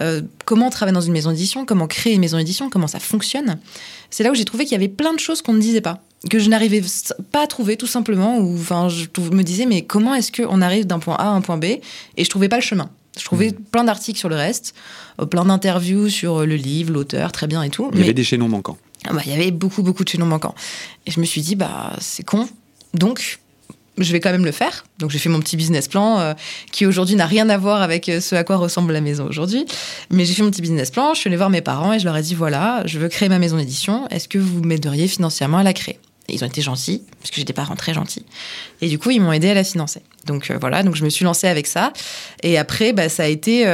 euh, 0.00 0.20
comment 0.44 0.70
travailler 0.70 0.94
dans 0.94 1.00
une 1.00 1.12
maison 1.12 1.30
d'édition, 1.30 1.64
comment 1.66 1.86
créer 1.86 2.14
une 2.14 2.20
maison 2.20 2.36
d'édition, 2.38 2.70
comment 2.70 2.86
ça 2.86 2.98
fonctionne, 3.00 3.58
c'est 4.10 4.22
là 4.24 4.30
où 4.30 4.34
j'ai 4.34 4.44
trouvé 4.44 4.64
qu'il 4.64 4.72
y 4.72 4.76
avait 4.76 4.88
plein 4.88 5.12
de 5.14 5.18
choses 5.18 5.42
qu'on 5.42 5.52
ne 5.54 5.60
disait 5.60 5.80
pas, 5.80 6.02
que 6.30 6.38
je 6.38 6.48
n'arrivais 6.48 6.82
pas 7.30 7.44
à 7.44 7.46
trouver 7.46 7.76
tout 7.76 7.86
simplement, 7.86 8.38
ou 8.38 8.54
enfin, 8.54 8.88
je 8.88 9.06
me 9.32 9.42
disais, 9.42 9.66
mais 9.66 9.82
comment 9.82 10.14
est-ce 10.14 10.30
qu'on 10.32 10.60
arrive 10.62 10.86
d'un 10.86 10.98
point 10.98 11.16
A 11.16 11.24
à 11.24 11.28
un 11.30 11.40
point 11.40 11.56
B? 11.58 11.64
Et 11.64 12.24
je 12.24 12.28
trouvais 12.30 12.48
pas 12.48 12.56
le 12.56 12.62
chemin. 12.62 12.90
Je 13.18 13.24
trouvais 13.24 13.48
Mhm. 13.48 13.64
plein 13.70 13.84
d'articles 13.84 14.18
sur 14.18 14.30
le 14.30 14.36
reste, 14.36 14.74
euh, 15.20 15.26
plein 15.26 15.44
d'interviews 15.44 16.08
sur 16.08 16.40
euh, 16.40 16.46
le 16.46 16.56
livre, 16.56 16.92
l'auteur, 16.92 17.30
très 17.32 17.46
bien 17.46 17.62
et 17.62 17.68
tout. 17.70 17.88
Il 17.92 17.96
y 17.96 17.98
mais- 17.98 18.04
avait 18.04 18.14
des 18.14 18.24
chaînons 18.24 18.48
manquants. 18.48 18.78
ah 19.06 19.12
bah, 19.12 19.20
il 19.26 19.30
y 19.32 19.34
avait 19.34 19.50
beaucoup, 19.50 19.82
beaucoup 19.82 20.04
de 20.04 20.08
chaînons 20.08 20.24
manquants. 20.26 20.54
Et 21.06 21.10
je 21.10 21.20
me 21.20 21.26
suis 21.26 21.42
dit, 21.42 21.54
bah, 21.54 21.92
c'est 22.00 22.22
con. 22.22 22.48
Donc, 22.94 23.38
je 23.98 24.12
vais 24.12 24.20
quand 24.20 24.30
même 24.30 24.44
le 24.44 24.52
faire. 24.52 24.84
Donc, 24.98 25.10
j'ai 25.10 25.18
fait 25.18 25.28
mon 25.28 25.40
petit 25.40 25.56
business 25.56 25.88
plan 25.88 26.18
euh, 26.18 26.34
qui 26.70 26.86
aujourd'hui 26.86 27.14
n'a 27.14 27.26
rien 27.26 27.48
à 27.48 27.58
voir 27.58 27.82
avec 27.82 28.08
euh, 28.08 28.20
ce 28.20 28.34
à 28.34 28.44
quoi 28.44 28.56
ressemble 28.56 28.92
la 28.92 29.00
maison 29.00 29.26
aujourd'hui. 29.28 29.66
Mais 30.10 30.24
j'ai 30.24 30.34
fait 30.34 30.42
mon 30.42 30.50
petit 30.50 30.62
business 30.62 30.90
plan. 30.90 31.14
Je 31.14 31.20
suis 31.20 31.28
allée 31.28 31.36
voir 31.36 31.50
mes 31.50 31.60
parents 31.60 31.92
et 31.92 31.98
je 31.98 32.04
leur 32.04 32.16
ai 32.16 32.22
dit, 32.22 32.34
voilà, 32.34 32.82
je 32.86 32.98
veux 32.98 33.08
créer 33.08 33.28
ma 33.28 33.38
maison 33.38 33.56
d'édition. 33.56 34.08
Est-ce 34.08 34.28
que 34.28 34.38
vous 34.38 34.62
m'aideriez 34.62 35.08
financièrement 35.08 35.58
à 35.58 35.62
la 35.62 35.72
créer? 35.72 35.98
Et 36.28 36.34
ils 36.34 36.44
ont 36.44 36.46
été 36.46 36.62
gentils, 36.62 37.02
parce 37.18 37.30
que 37.30 37.36
j'ai 37.36 37.44
des 37.44 37.52
parents 37.52 37.74
très 37.74 37.94
gentils. 37.94 38.24
Et 38.80 38.88
du 38.88 38.98
coup, 38.98 39.10
ils 39.10 39.20
m'ont 39.20 39.32
aidé 39.32 39.50
à 39.50 39.54
la 39.54 39.64
financer. 39.64 40.02
Donc 40.24 40.50
euh, 40.50 40.58
voilà, 40.60 40.84
donc 40.84 40.94
je 40.94 41.04
me 41.04 41.10
suis 41.10 41.24
lancée 41.24 41.48
avec 41.48 41.66
ça. 41.66 41.92
Et 42.42 42.58
après, 42.58 42.92
bah, 42.92 43.08
ça 43.08 43.24
a 43.24 43.26
été. 43.26 43.66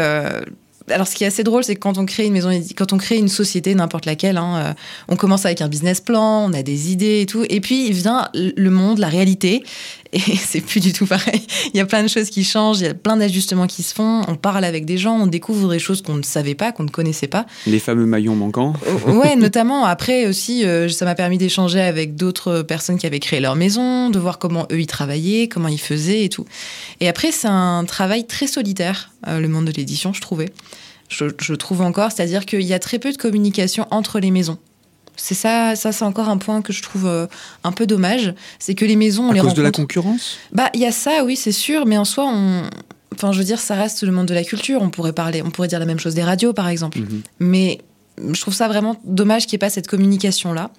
Alors, 0.90 1.06
ce 1.06 1.14
qui 1.14 1.24
est 1.24 1.26
assez 1.26 1.44
drôle, 1.44 1.64
c'est 1.64 1.74
que 1.74 1.80
quand 1.80 1.98
on 1.98 2.06
crée 2.06 2.26
une 2.26 2.32
maison, 2.32 2.50
quand 2.76 2.92
on 2.92 2.98
crée 2.98 3.16
une 3.16 3.28
société, 3.28 3.74
n'importe 3.74 4.06
laquelle, 4.06 4.36
hein, 4.36 4.56
euh, 4.56 4.72
on 5.08 5.16
commence 5.16 5.46
avec 5.46 5.60
un 5.60 5.68
business 5.68 6.00
plan, 6.00 6.46
on 6.48 6.52
a 6.52 6.62
des 6.62 6.92
idées 6.92 7.20
et 7.22 7.26
tout, 7.26 7.44
et 7.48 7.60
puis 7.60 7.90
vient 7.92 8.28
le 8.34 8.70
monde, 8.70 8.98
la 8.98 9.08
réalité, 9.08 9.62
et 10.12 10.18
c'est 10.36 10.60
plus 10.60 10.80
du 10.80 10.92
tout 10.92 11.06
pareil. 11.06 11.42
Il 11.72 11.76
y 11.76 11.80
a 11.80 11.86
plein 11.86 12.02
de 12.02 12.08
choses 12.08 12.30
qui 12.30 12.44
changent, 12.44 12.80
il 12.80 12.86
y 12.86 12.88
a 12.88 12.94
plein 12.94 13.16
d'ajustements 13.16 13.66
qui 13.66 13.82
se 13.82 13.94
font, 13.94 14.22
on 14.28 14.36
parle 14.36 14.64
avec 14.64 14.84
des 14.84 14.98
gens, 14.98 15.18
on 15.18 15.26
découvre 15.26 15.70
des 15.70 15.78
choses 15.78 16.02
qu'on 16.02 16.14
ne 16.14 16.22
savait 16.22 16.54
pas, 16.54 16.72
qu'on 16.72 16.84
ne 16.84 16.90
connaissait 16.90 17.26
pas. 17.26 17.46
Les 17.66 17.78
fameux 17.78 18.06
maillons 18.06 18.34
manquants. 18.34 18.74
Ouais, 19.06 19.36
notamment. 19.36 19.84
Après 19.84 20.26
aussi, 20.26 20.64
euh, 20.64 20.88
ça 20.88 21.04
m'a 21.04 21.14
permis 21.14 21.38
d'échanger 21.38 21.80
avec 21.80 22.16
d'autres 22.16 22.62
personnes 22.62 22.98
qui 22.98 23.06
avaient 23.06 23.20
créé 23.20 23.40
leur 23.40 23.56
maison, 23.56 24.10
de 24.10 24.18
voir 24.18 24.38
comment 24.38 24.66
eux 24.72 24.80
ils 24.80 24.86
travaillaient, 24.86 25.48
comment 25.48 25.68
ils 25.68 25.80
faisaient 25.80 26.24
et 26.24 26.28
tout. 26.28 26.46
Et 27.00 27.08
après, 27.08 27.32
c'est 27.32 27.48
un 27.48 27.84
travail 27.84 28.26
très 28.26 28.46
solitaire, 28.46 29.12
euh, 29.26 29.40
le 29.40 29.48
monde 29.48 29.66
de 29.66 29.72
l'édition, 29.72 30.12
je 30.12 30.20
trouvais. 30.20 30.50
Je, 31.08 31.26
je 31.40 31.54
trouve 31.54 31.80
encore, 31.80 32.12
c'est-à-dire 32.12 32.44
qu'il 32.44 32.62
y 32.62 32.74
a 32.74 32.78
très 32.78 32.98
peu 32.98 33.12
de 33.12 33.16
communication 33.16 33.86
entre 33.90 34.20
les 34.20 34.30
maisons. 34.30 34.58
C'est 35.20 35.34
ça, 35.34 35.76
ça 35.76 35.92
c'est 35.92 36.04
encore 36.04 36.28
un 36.28 36.38
point 36.38 36.62
que 36.62 36.72
je 36.72 36.80
trouve 36.80 37.06
euh, 37.06 37.26
un 37.64 37.72
peu 37.72 37.86
dommage, 37.86 38.34
c'est 38.58 38.74
que 38.74 38.84
les 38.84 38.96
maisons 38.96 39.24
on 39.24 39.30
À 39.30 39.34
les 39.34 39.40
cause 39.40 39.54
de 39.54 39.62
la 39.62 39.72
concurrence? 39.72 40.38
Bah, 40.52 40.70
il 40.74 40.80
y 40.80 40.86
a 40.86 40.92
ça, 40.92 41.24
oui, 41.24 41.36
c'est 41.36 41.52
sûr, 41.52 41.84
mais 41.84 41.98
en 41.98 42.04
soi, 42.04 42.30
on. 42.32 42.62
Enfin, 43.14 43.32
je 43.32 43.38
veux 43.38 43.44
dire, 43.44 43.58
ça 43.58 43.74
reste 43.74 44.04
le 44.04 44.12
monde 44.12 44.26
de 44.26 44.34
la 44.34 44.44
culture. 44.44 44.80
On 44.80 44.90
pourrait 44.90 45.12
parler, 45.12 45.42
on 45.42 45.50
pourrait 45.50 45.66
dire 45.66 45.80
la 45.80 45.86
même 45.86 45.98
chose 45.98 46.14
des 46.14 46.22
radios, 46.22 46.52
par 46.52 46.68
exemple. 46.68 47.00
Mhm. 47.00 47.22
Mais 47.40 47.80
je 48.32 48.40
trouve 48.40 48.54
ça 48.54 48.68
vraiment 48.68 48.96
dommage 49.04 49.46
qu'il 49.46 49.56
n'y 49.56 49.56
ait 49.56 49.66
pas 49.66 49.70
cette 49.70 49.88
communication-là. 49.88 50.70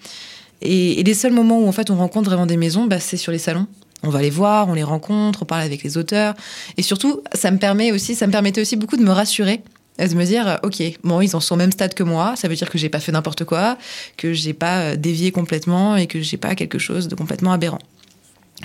Et, 0.62 1.00
et 1.00 1.04
les 1.04 1.14
seuls 1.14 1.34
moments 1.34 1.60
où, 1.60 1.68
en 1.68 1.72
fait, 1.74 1.90
on 1.90 1.98
rencontre 1.98 2.30
vraiment 2.30 2.46
des 2.46 2.58
maisons, 2.58 2.86
bah, 2.86 3.00
c'est 3.00 3.18
sur 3.18 3.34
les 3.34 3.40
salons. 3.40 3.68
On 4.04 4.10
va 4.10 4.22
les 4.22 4.30
voir, 4.30 4.70
on 4.70 4.74
les 4.74 4.84
rencontre, 4.84 5.44
on 5.44 5.46
parle 5.46 5.64
avec 5.64 5.84
les 5.84 5.98
auteurs. 5.98 6.34
Et 6.78 6.82
surtout, 6.82 7.22
ça 7.34 7.52
me 7.52 7.58
permet 7.58 7.92
aussi, 7.92 8.16
ça 8.16 8.28
me 8.28 8.32
permettait 8.32 8.62
aussi 8.62 8.78
beaucoup 8.78 8.96
de 8.96 9.04
me 9.04 9.12
rassurer. 9.12 9.62
De 10.00 10.16
me 10.16 10.24
dire, 10.24 10.48
euh, 10.48 10.56
ok, 10.64 10.82
bon, 11.04 11.20
ils 11.20 11.36
en 11.36 11.42
sont 11.42 11.56
au 11.56 11.58
même 11.58 11.74
stade 11.74 11.94
que 11.94 12.04
moi. 12.04 12.36
Ça 12.38 12.48
veut 12.48 12.56
dire 12.56 12.70
que 12.70 12.78
j'ai 12.78 12.88
pas 12.88 13.02
fait 13.02 13.12
n'importe 13.12 13.44
quoi, 13.44 13.78
que 14.16 14.32
j'ai 14.32 14.54
pas 14.54 14.80
euh, 14.80 14.96
dévié 14.96 15.32
complètement 15.32 15.98
et 15.98 16.08
que 16.08 16.22
j'ai 16.22 16.38
pas 16.38 16.56
quelque 16.56 16.80
chose 16.80 17.10
de 17.10 17.16
complètement 17.16 17.52
aberrant. 17.52 17.80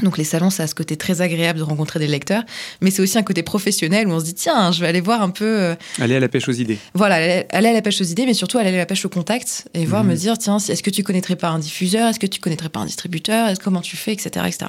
Donc 0.02 0.18
les 0.18 0.24
salons, 0.24 0.50
ça 0.50 0.64
a 0.64 0.66
ce 0.66 0.74
côté 0.74 0.96
très 0.96 1.20
agréable 1.20 1.60
de 1.60 1.64
rencontrer 1.64 2.00
des 2.00 2.06
lecteurs, 2.08 2.42
mais 2.80 2.90
c'est 2.90 3.00
aussi 3.00 3.16
un 3.16 3.22
côté 3.22 3.42
professionnel 3.44 4.08
où 4.08 4.10
on 4.12 4.18
se 4.20 4.24
dit 4.24 4.34
tiens, 4.34 4.72
je 4.72 4.80
vais 4.80 4.88
aller 4.88 5.00
voir 5.00 5.22
un 5.22 5.30
peu, 5.30 5.44
euh, 5.44 5.74
Aller 6.00 6.16
à 6.16 6.20
la 6.20 6.28
pêche 6.28 6.48
aux 6.48 6.52
idées. 6.52 6.78
voilà, 6.94 7.14
aller 7.50 7.68
à 7.68 7.72
la 7.72 7.80
pêche 7.82 8.00
aux 8.00 8.04
idées, 8.04 8.26
mais 8.26 8.34
surtout 8.34 8.58
aller 8.58 8.70
à 8.70 8.76
la 8.76 8.86
pêche 8.86 9.04
au 9.04 9.08
contact 9.08 9.68
et 9.72 9.84
voir 9.86 10.02
Mhm. 10.02 10.10
me 10.10 10.16
dire 10.16 10.36
tiens, 10.38 10.58
est-ce 10.58 10.82
que 10.82 10.90
tu 10.90 11.02
connaîtrais 11.04 11.36
pas 11.36 11.48
un 11.50 11.58
diffuseur, 11.60 12.08
est-ce 12.08 12.18
que 12.18 12.26
tu 12.26 12.40
connaîtrais 12.40 12.68
pas 12.70 12.80
un 12.80 12.86
distributeur, 12.86 13.48
est-ce 13.48 13.60
comment 13.60 13.80
tu 13.80 13.96
fais, 13.96 14.12
etc., 14.12 14.30
etc. 14.48 14.66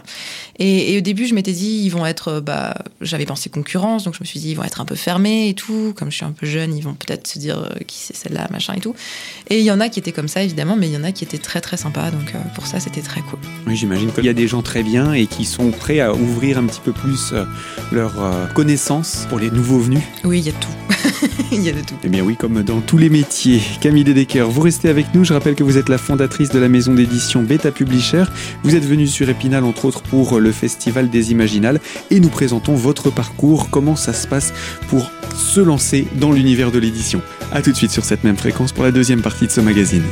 Et, 0.60 0.94
et 0.94 0.98
au 0.98 1.02
début, 1.02 1.26
je 1.26 1.34
m'étais 1.34 1.54
dit 1.54 1.82
ils 1.84 1.90
vont 1.90 2.06
être, 2.06 2.40
bah, 2.40 2.76
j'avais 3.02 3.26
pensé 3.26 3.50
concurrence, 3.50 4.04
donc 4.04 4.14
je 4.14 4.20
me 4.22 4.26
suis 4.26 4.40
dit 4.40 4.52
ils 4.52 4.56
vont 4.56 4.64
être 4.64 4.80
un 4.82 4.86
peu 4.86 4.96
fermés 4.96 5.50
et 5.50 5.54
tout, 5.56 5.94
comme 5.96 6.12
je 6.12 6.18
suis 6.18 6.26
un 6.26 6.32
peu 6.34 6.46
jeune, 6.46 6.76
ils 6.78 6.84
vont 6.84 6.94
peut-être 6.94 7.28
se 7.28 7.40
dire 7.40 7.58
euh, 7.60 7.80
qui 7.88 7.98
c'est 7.98 8.16
celle-là, 8.16 8.48
machin 8.52 8.74
et 8.76 8.80
tout. 8.80 8.94
Et 9.50 9.60
il 9.60 9.66
y 9.66 9.72
en 9.72 9.80
a 9.80 9.90
qui 9.90 10.00
étaient 10.00 10.12
comme 10.12 10.28
ça 10.28 10.44
évidemment, 10.44 10.76
mais 10.76 10.88
il 10.88 10.94
y 10.94 10.98
en 10.98 11.04
a 11.04 11.12
qui 11.12 11.24
étaient 11.24 11.38
très 11.40 11.62
très 11.62 11.78
sympas, 11.78 12.12
donc 12.12 12.34
euh, 12.36 12.40
pour 12.54 12.68
ça 12.68 12.80
c'était 12.80 13.02
très 13.02 13.22
cool. 13.22 13.40
Oui, 13.68 13.76
j'imagine 13.76 14.12
qu'il 14.12 14.26
y 14.26 14.30
a 14.30 14.34
des 14.34 14.48
gens 14.48 14.62
très 14.62 14.84
bien 14.84 15.14
et 15.16 15.28
qui 15.28 15.46
sont 15.46 15.72
prêts 15.72 16.00
à 16.00 16.14
ouvrir 16.14 16.58
un 16.58 16.66
petit 16.66 16.82
peu 16.84 16.92
plus 16.92 17.32
euh, 17.34 17.46
leur 17.92 18.22
euh, 18.22 18.46
connaissance 18.48 19.26
pour 19.30 19.40
les 19.40 19.50
nouveaux 19.50 19.80
venus. 19.80 20.02
Oui, 20.24 20.40
il 20.40 20.46
y 20.46 20.50
a 20.50 20.54
tout, 20.54 21.28
il 21.52 21.62
y 21.62 21.70
a 21.70 21.72
de 21.72 21.80
tout. 21.80 21.96
Eh 22.04 22.10
bien 22.10 22.24
oui, 22.24 22.36
comme 22.36 22.64
dans 22.64 22.82
tous 22.82 22.98
les 22.98 23.10
métiers. 23.10 23.62
Camille 23.82 24.04
Dedecker, 24.04 24.50
vous 24.50 24.62
restez 24.62 24.90
avec 24.90 25.14
nous. 25.14 25.24
Je 25.24 25.34
rappelle 25.34 25.56
que 25.56 25.64
vous 25.64 25.78
êtes 25.78 25.90
la 25.90 25.98
fondatrice 25.98 26.50
de 26.50 26.60
la 26.60 26.70
maison 26.70 26.94
d'édition 26.94 27.42
Beta 27.44 27.72
Publisher. 27.72 28.26
Vous 28.64 28.76
êtes 28.76 28.86
venue 28.86 29.08
sur 29.08 29.30
Épinal, 29.30 29.64
entre 29.64 29.86
autres, 29.86 30.02
pour 30.02 30.40
le 30.40 30.52
Festival 30.52 31.10
des 31.10 31.32
Imaginales. 31.32 31.80
Et 32.12 32.20
nous 32.20 32.30
présentons 32.30 32.76
votre 32.76 33.10
parcours, 33.10 33.70
comment 33.70 33.96
ça 33.96 34.14
se 34.14 34.28
passe 34.28 34.54
pour 34.90 35.12
se 35.36 35.62
lancer 35.62 36.08
dans 36.16 36.32
l'univers 36.32 36.72
de 36.72 36.80
l'édition? 36.80 37.22
A 37.52 37.62
tout 37.62 37.72
de 37.72 37.78
suite 37.78 37.92
sur 37.92 38.06
cette 38.06 38.24
même 38.24 38.38
fréquence 38.38 38.72
pour 38.72 38.84
la 38.84 38.92
deuxième 38.92 39.22
partie 39.22 39.48
de 39.48 39.52
ce 39.52 39.62
magazine. 39.62 40.04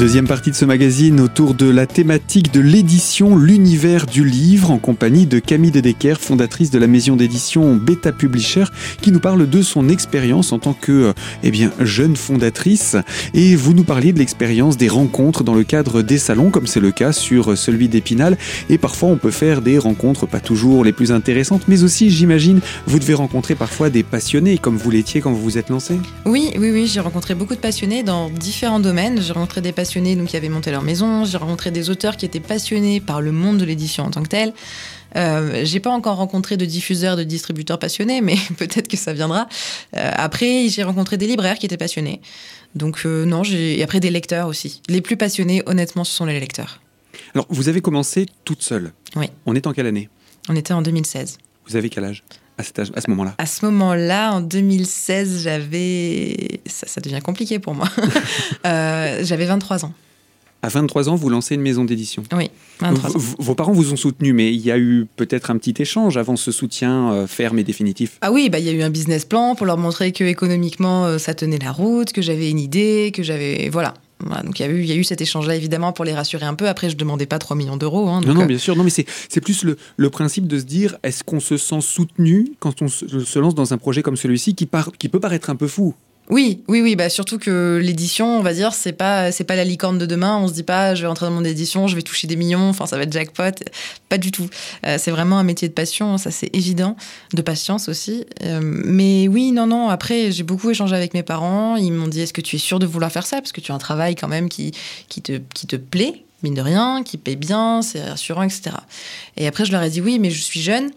Deuxième 0.00 0.26
partie 0.26 0.50
de 0.50 0.56
ce 0.56 0.64
magazine 0.64 1.20
autour 1.20 1.52
de 1.52 1.68
la 1.68 1.86
thématique 1.86 2.54
de 2.54 2.60
l'édition, 2.60 3.36
l'univers 3.36 4.06
du 4.06 4.24
livre, 4.24 4.70
en 4.70 4.78
compagnie 4.78 5.26
de 5.26 5.38
Camille 5.38 5.72
Dedecker, 5.72 6.14
fondatrice 6.18 6.70
de 6.70 6.78
la 6.78 6.86
maison 6.86 7.16
d'édition 7.16 7.76
Beta 7.76 8.10
Publisher, 8.10 8.64
qui 9.02 9.12
nous 9.12 9.20
parle 9.20 9.46
de 9.46 9.60
son 9.60 9.90
expérience 9.90 10.52
en 10.52 10.58
tant 10.58 10.72
que 10.72 10.90
euh, 10.90 11.12
eh 11.42 11.50
bien, 11.50 11.70
jeune 11.80 12.16
fondatrice. 12.16 12.96
Et 13.34 13.54
vous 13.54 13.74
nous 13.74 13.84
parliez 13.84 14.14
de 14.14 14.18
l'expérience 14.18 14.78
des 14.78 14.88
rencontres 14.88 15.44
dans 15.44 15.52
le 15.52 15.64
cadre 15.64 16.00
des 16.00 16.16
salons, 16.16 16.48
comme 16.48 16.66
c'est 16.66 16.80
le 16.80 16.92
cas 16.92 17.12
sur 17.12 17.58
celui 17.58 17.90
d'Épinal. 17.90 18.38
Et 18.70 18.78
parfois, 18.78 19.10
on 19.10 19.18
peut 19.18 19.30
faire 19.30 19.60
des 19.60 19.76
rencontres 19.76 20.26
pas 20.26 20.40
toujours 20.40 20.82
les 20.82 20.94
plus 20.94 21.12
intéressantes, 21.12 21.64
mais 21.68 21.82
aussi, 21.82 22.08
j'imagine, 22.08 22.60
vous 22.86 23.00
devez 23.00 23.12
rencontrer 23.12 23.54
parfois 23.54 23.90
des 23.90 24.02
passionnés, 24.02 24.56
comme 24.56 24.78
vous 24.78 24.90
l'étiez 24.90 25.20
quand 25.20 25.32
vous 25.32 25.42
vous 25.42 25.58
êtes 25.58 25.68
lancé. 25.68 26.00
Oui, 26.24 26.52
oui, 26.56 26.70
oui, 26.72 26.86
j'ai 26.86 27.00
rencontré 27.00 27.34
beaucoup 27.34 27.54
de 27.54 27.60
passionnés 27.60 28.02
dans 28.02 28.30
différents 28.30 28.80
domaines. 28.80 29.20
J'ai 29.20 29.34
rencontré 29.34 29.60
des 29.60 29.72
passionnés 29.90 30.14
donc, 30.14 30.28
qui 30.28 30.36
avaient 30.36 30.48
monté 30.48 30.70
leur 30.70 30.82
maison. 30.82 31.24
J'ai 31.24 31.36
rencontré 31.36 31.72
des 31.72 31.90
auteurs 31.90 32.16
qui 32.16 32.24
étaient 32.24 32.38
passionnés 32.38 33.00
par 33.00 33.20
le 33.20 33.32
monde 33.32 33.58
de 33.58 33.64
l'édition 33.64 34.04
en 34.04 34.10
tant 34.12 34.22
que 34.22 34.28
tel. 34.28 34.52
Euh, 35.16 35.62
j'ai 35.64 35.80
pas 35.80 35.90
encore 35.90 36.18
rencontré 36.18 36.56
de 36.56 36.64
diffuseurs, 36.64 37.16
de 37.16 37.24
distributeurs 37.24 37.80
passionnés, 37.80 38.20
mais 38.20 38.36
peut-être 38.56 38.86
que 38.86 38.96
ça 38.96 39.12
viendra. 39.12 39.48
Euh, 39.96 40.12
après, 40.14 40.68
j'ai 40.68 40.84
rencontré 40.84 41.16
des 41.16 41.26
libraires 41.26 41.58
qui 41.58 41.66
étaient 41.66 41.76
passionnés. 41.76 42.20
Donc 42.76 43.02
euh, 43.04 43.24
non, 43.24 43.42
j'ai 43.42 43.80
et 43.80 43.82
après 43.82 43.98
des 43.98 44.10
lecteurs 44.10 44.46
aussi. 44.46 44.80
Les 44.88 45.00
plus 45.00 45.16
passionnés, 45.16 45.64
honnêtement, 45.66 46.04
ce 46.04 46.14
sont 46.14 46.24
les 46.24 46.38
lecteurs. 46.38 46.80
Alors, 47.34 47.46
vous 47.50 47.68
avez 47.68 47.80
commencé 47.80 48.26
toute 48.44 48.62
seule. 48.62 48.92
Oui. 49.16 49.26
On 49.44 49.56
est 49.56 49.66
en 49.66 49.72
quelle 49.72 49.86
année? 49.86 50.08
On 50.48 50.54
était 50.54 50.72
en 50.72 50.82
2016. 50.82 51.38
Vous 51.66 51.74
avez 51.74 51.88
quel 51.90 52.04
âge? 52.04 52.22
À, 52.60 52.62
cet 52.62 52.78
âge, 52.78 52.92
à 52.94 53.00
ce 53.00 53.10
moment-là 53.10 53.34
À 53.38 53.46
ce 53.46 53.64
moment-là, 53.66 54.32
en 54.34 54.40
2016, 54.40 55.42
j'avais... 55.42 56.60
Ça, 56.66 56.86
ça 56.86 57.00
devient 57.00 57.20
compliqué 57.22 57.58
pour 57.58 57.74
moi. 57.74 57.88
Euh, 58.66 59.20
j'avais 59.24 59.46
23 59.46 59.84
ans. 59.84 59.92
À 60.62 60.68
23 60.68 61.08
ans, 61.08 61.14
vous 61.14 61.30
lancez 61.30 61.54
une 61.54 61.62
maison 61.62 61.84
d'édition. 61.84 62.22
Oui, 62.36 62.50
23 62.80 63.10
ans. 63.16 63.18
V- 63.18 63.34
Vos 63.38 63.54
parents 63.54 63.72
vous 63.72 63.92
ont 63.92 63.96
soutenu, 63.96 64.34
mais 64.34 64.52
il 64.52 64.60
y 64.60 64.70
a 64.70 64.78
eu 64.78 65.06
peut-être 65.16 65.50
un 65.50 65.56
petit 65.56 65.74
échange 65.80 66.18
avant 66.18 66.36
ce 66.36 66.52
soutien 66.52 67.12
euh, 67.12 67.26
ferme 67.26 67.58
et 67.58 67.64
définitif. 67.64 68.18
Ah 68.20 68.30
oui, 68.30 68.50
bah 68.50 68.58
il 68.58 68.66
y 68.66 68.68
a 68.68 68.72
eu 68.72 68.82
un 68.82 68.90
business 68.90 69.24
plan 69.24 69.54
pour 69.54 69.64
leur 69.64 69.78
montrer 69.78 70.12
que 70.12 70.24
économiquement 70.24 71.06
euh, 71.06 71.16
ça 71.18 71.32
tenait 71.32 71.58
la 71.58 71.72
route, 71.72 72.12
que 72.12 72.20
j'avais 72.20 72.50
une 72.50 72.58
idée, 72.58 73.10
que 73.14 73.22
j'avais 73.22 73.70
voilà. 73.70 73.94
Voilà, 74.24 74.42
donc 74.42 74.58
il 74.60 74.62
y 74.62 74.64
a 74.66 74.68
eu 74.68 74.80
il 74.80 74.86
y 74.86 74.92
a 74.92 74.96
eu 74.96 75.04
cet 75.04 75.20
échange 75.20 75.46
là 75.46 75.54
évidemment 75.56 75.92
pour 75.92 76.04
les 76.04 76.14
rassurer 76.14 76.44
un 76.46 76.54
peu. 76.54 76.68
Après 76.68 76.90
je 76.90 76.96
demandais 76.96 77.26
pas 77.26 77.38
3 77.38 77.56
millions 77.56 77.76
d'euros. 77.76 78.08
hein, 78.08 78.20
Non, 78.24 78.34
non, 78.34 78.42
euh, 78.42 78.46
bien 78.46 78.58
sûr. 78.58 78.76
Non, 78.76 78.84
mais 78.84 78.90
c'est 78.90 79.40
plus 79.40 79.64
le, 79.64 79.76
le 79.96 80.10
principe 80.10 80.46
de 80.46 80.58
se 80.58 80.64
dire 80.64 80.96
est-ce 81.02 81.24
qu'on 81.24 81.40
se 81.40 81.56
sent 81.56 81.80
soutenu 81.80 82.52
quand 82.60 82.82
on 82.82 82.88
se, 82.88 83.06
se 83.24 83.38
lance 83.38 83.54
dans 83.54 83.72
un 83.72 83.78
projet 83.78 84.02
comme 84.02 84.16
celui-ci 84.16 84.54
qui 84.54 84.66
peut 84.66 85.20
paraître 85.20 85.50
un 85.50 85.56
peu 85.56 85.66
fou? 85.66 85.94
Oui, 86.30 86.62
oui, 86.68 86.80
oui. 86.80 86.94
Bah 86.94 87.08
surtout 87.08 87.38
que 87.38 87.80
l'édition, 87.82 88.38
on 88.38 88.42
va 88.42 88.54
dire, 88.54 88.72
c'est 88.72 88.92
pas 88.92 89.32
c'est 89.32 89.44
pas 89.44 89.56
la 89.56 89.64
licorne 89.64 89.98
de 89.98 90.06
demain. 90.06 90.38
On 90.38 90.46
se 90.46 90.52
dit 90.52 90.62
pas 90.62 90.94
je 90.94 91.02
vais 91.02 91.08
entrer 91.08 91.26
dans 91.26 91.32
mon 91.32 91.44
édition, 91.44 91.88
je 91.88 91.96
vais 91.96 92.02
toucher 92.02 92.28
des 92.28 92.36
millions. 92.36 92.68
Enfin 92.68 92.86
ça 92.86 92.96
va 92.96 93.02
être 93.02 93.12
jackpot. 93.12 93.50
Pas 94.08 94.16
du 94.16 94.30
tout. 94.30 94.48
Euh, 94.86 94.96
c'est 94.98 95.10
vraiment 95.10 95.38
un 95.38 95.42
métier 95.42 95.68
de 95.68 95.74
passion, 95.74 96.18
ça 96.18 96.30
c'est 96.30 96.54
évident, 96.54 96.96
de 97.34 97.42
patience 97.42 97.88
aussi. 97.88 98.24
Euh, 98.44 98.60
mais 98.62 99.26
oui, 99.26 99.50
non, 99.50 99.66
non. 99.66 99.88
Après 99.88 100.30
j'ai 100.30 100.44
beaucoup 100.44 100.70
échangé 100.70 100.94
avec 100.94 101.14
mes 101.14 101.24
parents. 101.24 101.74
Ils 101.76 101.92
m'ont 101.92 102.08
dit 102.08 102.20
est-ce 102.20 102.32
que 102.32 102.40
tu 102.40 102.56
es 102.56 102.60
sûr 102.60 102.78
de 102.78 102.86
vouloir 102.86 103.10
faire 103.10 103.26
ça? 103.26 103.38
Parce 103.38 103.52
que 103.52 103.60
tu 103.60 103.72
as 103.72 103.74
un 103.74 103.78
travail 103.78 104.14
quand 104.14 104.28
même 104.28 104.48
qui 104.48 104.70
qui 105.08 105.22
te 105.22 105.40
qui 105.52 105.66
te 105.66 105.76
plaît 105.76 106.24
mine 106.42 106.54
de 106.54 106.62
rien, 106.62 107.02
qui 107.02 107.18
paye 107.18 107.36
bien, 107.36 107.82
c'est 107.82 108.02
rassurant, 108.02 108.42
etc. 108.42 108.76
Et 109.36 109.46
après 109.46 109.64
je 109.64 109.72
leur 109.72 109.82
ai 109.82 109.90
dit 109.90 110.00
oui, 110.00 110.18
mais 110.18 110.30
je 110.30 110.40
suis 110.40 110.60
jeune, 110.60 110.90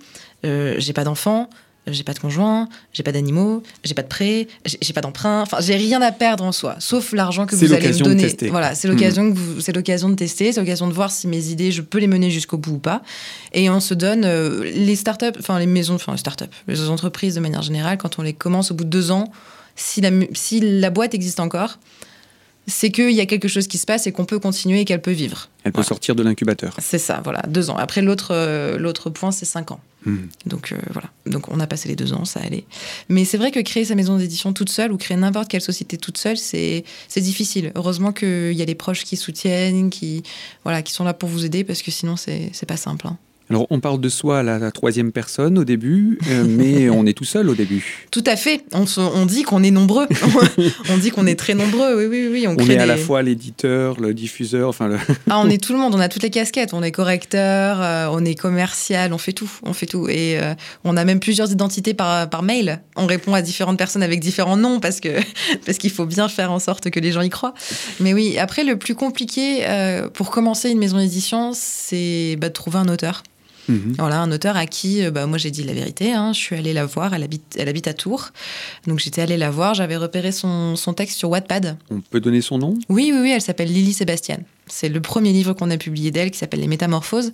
euh, 0.45 0.75
j'ai 0.77 0.93
pas 0.93 1.03
d'enfants. 1.03 1.49
J'ai 1.85 2.03
pas 2.03 2.13
de 2.13 2.19
conjoint, 2.19 2.69
j'ai 2.93 3.03
pas 3.03 3.11
d'animaux, 3.11 3.61
j'ai 3.83 3.93
pas 3.93 4.03
de 4.03 4.07
prêt, 4.07 4.47
j'ai 4.81 4.93
pas 4.93 5.01
d'emprunt. 5.01 5.41
Enfin, 5.41 5.57
j'ai 5.59 5.75
rien 5.75 6.01
à 6.01 6.13
perdre 6.13 6.45
en 6.45 6.53
soi, 6.53 6.77
sauf 6.79 7.11
l'argent 7.11 7.45
que 7.45 7.55
vous 7.57 7.73
allez 7.73 7.87
me 7.89 7.93
de 7.99 8.03
donner. 8.03 8.23
tester. 8.23 8.47
Voilà, 8.49 8.73
c'est 8.73 8.87
l'occasion 8.87 9.29
que 9.31 9.37
vous- 9.37 9.59
c'est 9.59 9.73
l'occasion 9.75 10.07
de 10.09 10.15
tester, 10.15 10.53
c'est 10.53 10.61
l'occasion 10.61 10.87
de 10.87 10.93
voir 10.93 11.11
si 11.11 11.27
mes 11.27 11.47
idées, 11.49 11.71
je 11.73 11.81
peux 11.81 11.97
les 11.97 12.07
mener 12.07 12.31
jusqu'au 12.31 12.57
bout 12.57 12.75
ou 12.75 12.77
pas. 12.79 13.01
Et 13.53 13.69
on 13.69 13.81
se 13.81 13.93
donne 13.93 14.23
euh, 14.23 14.63
les 14.63 14.95
startups, 14.95 15.25
enfin 15.39 15.59
les 15.59 15.65
maisons, 15.65 15.95
enfin 15.95 16.13
les 16.13 16.17
startups, 16.19 16.45
les 16.69 16.89
entreprises 16.89 17.35
de 17.35 17.41
manière 17.41 17.61
générale, 17.63 17.97
quand 17.97 18.17
on 18.17 18.21
les 18.21 18.33
commence 18.33 18.71
au 18.71 18.75
bout 18.75 18.85
de 18.85 18.89
deux 18.89 19.11
ans, 19.11 19.31
si 19.75 19.99
la, 19.99 20.09
si 20.33 20.61
la 20.61 20.89
boîte 20.89 21.13
existe 21.13 21.39
encore, 21.41 21.79
c'est 22.67 22.91
qu'il 22.91 23.11
y 23.11 23.19
a 23.21 23.25
quelque 23.25 23.47
chose 23.47 23.67
qui 23.67 23.77
se 23.77 23.85
passe 23.85 24.07
et 24.07 24.11
qu'on 24.11 24.25
peut 24.25 24.39
continuer 24.39 24.81
et 24.81 24.85
qu'elle 24.85 25.01
peut 25.01 25.11
vivre. 25.11 25.49
Elle 25.63 25.71
peut 25.71 25.77
Voilà. 25.77 25.87
sortir 25.87 26.15
de 26.15 26.23
l'incubateur. 26.23 26.75
C'est 26.79 26.97
ça, 26.97 27.21
voilà, 27.23 27.41
deux 27.47 27.69
ans. 27.69 27.75
Après, 27.77 28.01
l'autre 28.01 28.29
euh, 28.31 28.77
l'autre 28.77 29.09
point, 29.09 29.31
c'est 29.31 29.45
cinq 29.45 29.71
ans. 29.71 29.79
Hmm. 30.05 30.27
Donc 30.45 30.71
euh, 30.73 30.77
voilà. 30.91 31.09
Donc 31.25 31.49
on 31.49 31.59
a 31.61 31.67
passé 31.67 31.87
les 31.89 31.95
deux 31.95 32.11
ans, 32.13 32.25
ça 32.25 32.41
allait. 32.41 32.65
Mais 33.09 33.23
c'est 33.25 33.37
vrai 33.37 33.51
que 33.51 33.59
créer 33.61 33.85
sa 33.85 33.95
maison 33.95 34.17
d'édition 34.17 34.51
toute 34.53 34.69
seule 34.69 34.91
ou 34.91 34.97
créer 34.97 35.15
n'importe 35.17 35.47
quelle 35.49 35.61
société 35.61 35.97
toute 35.97 36.17
seule, 36.17 36.37
c'est 36.37 36.83
c'est 37.07 37.21
difficile. 37.21 37.71
Heureusement 37.75 38.11
qu'il 38.11 38.51
y 38.53 38.61
a 38.61 38.65
des 38.65 38.75
proches 38.75 39.03
qui 39.05 39.15
soutiennent, 39.17 39.89
qui 39.89 40.23
voilà, 40.63 40.81
qui 40.81 40.91
sont 40.93 41.03
là 41.05 41.13
pour 41.13 41.29
vous 41.29 41.45
aider 41.45 41.63
parce 41.63 41.81
que 41.81 41.91
sinon 41.91 42.15
c'est 42.17 42.49
c'est 42.53 42.65
pas 42.65 42.77
simple. 42.77 43.07
hein. 43.07 43.17
Alors, 43.53 43.67
on 43.69 43.79
parle 43.79 44.01
de 44.01 44.09
soi 44.09 44.39
à 44.39 44.43
la, 44.43 44.57
la 44.57 44.71
troisième 44.71 45.11
personne 45.11 45.59
au 45.59 45.63
début, 45.63 46.17
euh, 46.27 46.43
mais 46.47 46.89
on 46.89 47.05
est 47.05 47.13
tout 47.13 47.23
seul 47.23 47.47
au 47.49 47.53
début. 47.53 48.07
Tout 48.09 48.23
à 48.25 48.35
fait. 48.35 48.63
On, 48.73 48.87
se- 48.87 48.99
on 48.99 49.27
dit 49.27 49.43
qu'on 49.43 49.61
est 49.61 49.69
nombreux. 49.69 50.07
on 50.89 50.97
dit 50.97 51.11
qu'on 51.11 51.27
est 51.27 51.35
très 51.35 51.53
nombreux. 51.53 51.95
Oui, 51.95 52.05
oui, 52.09 52.29
oui. 52.31 52.47
On, 52.47 52.53
On 52.53 52.55
crée 52.55 52.73
est 52.73 52.79
à 52.79 52.87
la 52.87 52.97
fois 52.97 53.21
l'éditeur, 53.21 53.99
le 54.01 54.15
diffuseur, 54.15 54.69
enfin 54.69 54.87
le... 54.87 54.97
Ah, 55.29 55.39
on 55.39 55.49
est 55.51 55.63
tout 55.63 55.71
le 55.73 55.77
monde, 55.77 55.93
on 55.93 55.99
a 55.99 56.09
toutes 56.09 56.23
les 56.23 56.31
casquettes. 56.31 56.73
On 56.73 56.81
est 56.81 56.91
correcteur, 56.91 57.79
euh, 57.79 58.07
on 58.11 58.25
est 58.25 58.33
commercial, 58.33 59.13
on 59.13 59.19
fait 59.19 59.33
tout, 59.33 59.51
on 59.61 59.73
fait 59.73 59.85
tout. 59.85 60.07
Et 60.09 60.39
euh, 60.41 60.55
on 60.83 60.97
a 60.97 61.05
même 61.05 61.19
plusieurs 61.19 61.51
identités 61.51 61.93
par, 61.93 62.27
par 62.31 62.41
mail. 62.41 62.81
On 62.95 63.05
répond 63.05 63.35
à 63.35 63.43
différentes 63.43 63.77
personnes 63.77 64.01
avec 64.01 64.19
différents 64.19 64.57
noms 64.57 64.79
parce 64.79 64.99
que 64.99 65.09
parce 65.63 65.77
qu'il 65.77 65.91
faut 65.91 66.07
bien 66.07 66.27
faire 66.27 66.51
en 66.51 66.57
sorte 66.57 66.89
que 66.89 66.99
les 66.99 67.11
gens 67.11 67.21
y 67.21 67.29
croient. 67.29 67.53
Mais 67.99 68.15
oui, 68.15 68.39
après 68.39 68.63
le 68.63 68.77
plus 68.77 68.95
compliqué 68.95 69.63
pour 70.15 70.31
commencer 70.31 70.71
une 70.71 70.79
maison 70.79 70.97
d'édition, 70.97 71.51
c'est 71.53 72.35
bah, 72.39 72.47
de 72.49 72.53
trouver 72.53 72.79
un 72.79 72.87
auteur. 72.87 73.21
Mhm. 73.69 73.95
Voilà, 73.97 74.19
un 74.21 74.31
auteur 74.31 74.57
à 74.57 74.65
qui, 74.65 75.03
euh, 75.03 75.11
bah, 75.11 75.25
moi 75.25 75.37
j'ai 75.37 75.51
dit 75.51 75.63
la 75.63 75.73
vérité, 75.73 76.11
hein, 76.13 76.33
je 76.33 76.39
suis 76.39 76.55
allée 76.55 76.73
la 76.73 76.85
voir, 76.85 77.13
elle 77.13 77.23
habite, 77.23 77.55
elle 77.57 77.69
habite 77.69 77.87
à 77.87 77.93
Tours. 77.93 78.29
Donc 78.87 78.99
j'étais 78.99 79.21
allée 79.21 79.37
la 79.37 79.51
voir, 79.51 79.73
j'avais 79.73 79.97
repéré 79.97 80.31
son, 80.31 80.75
son 80.75 80.93
texte 80.93 81.17
sur 81.17 81.29
Wattpad. 81.29 81.77
On 81.89 82.01
peut 82.01 82.19
donner 82.19 82.41
son 82.41 82.57
nom? 82.57 82.77
Oui, 82.89 83.11
oui, 83.13 83.19
oui, 83.21 83.31
elle 83.31 83.41
s'appelle 83.41 83.71
Lily 83.71 83.93
Sébastien. 83.93 84.39
C'est 84.67 84.89
le 84.89 85.01
premier 85.01 85.31
livre 85.33 85.53
qu'on 85.53 85.69
a 85.71 85.77
publié 85.77 86.11
d'elle 86.11 86.31
qui 86.31 86.37
s'appelle 86.39 86.61
Les 86.61 86.67
Métamorphoses, 86.67 87.31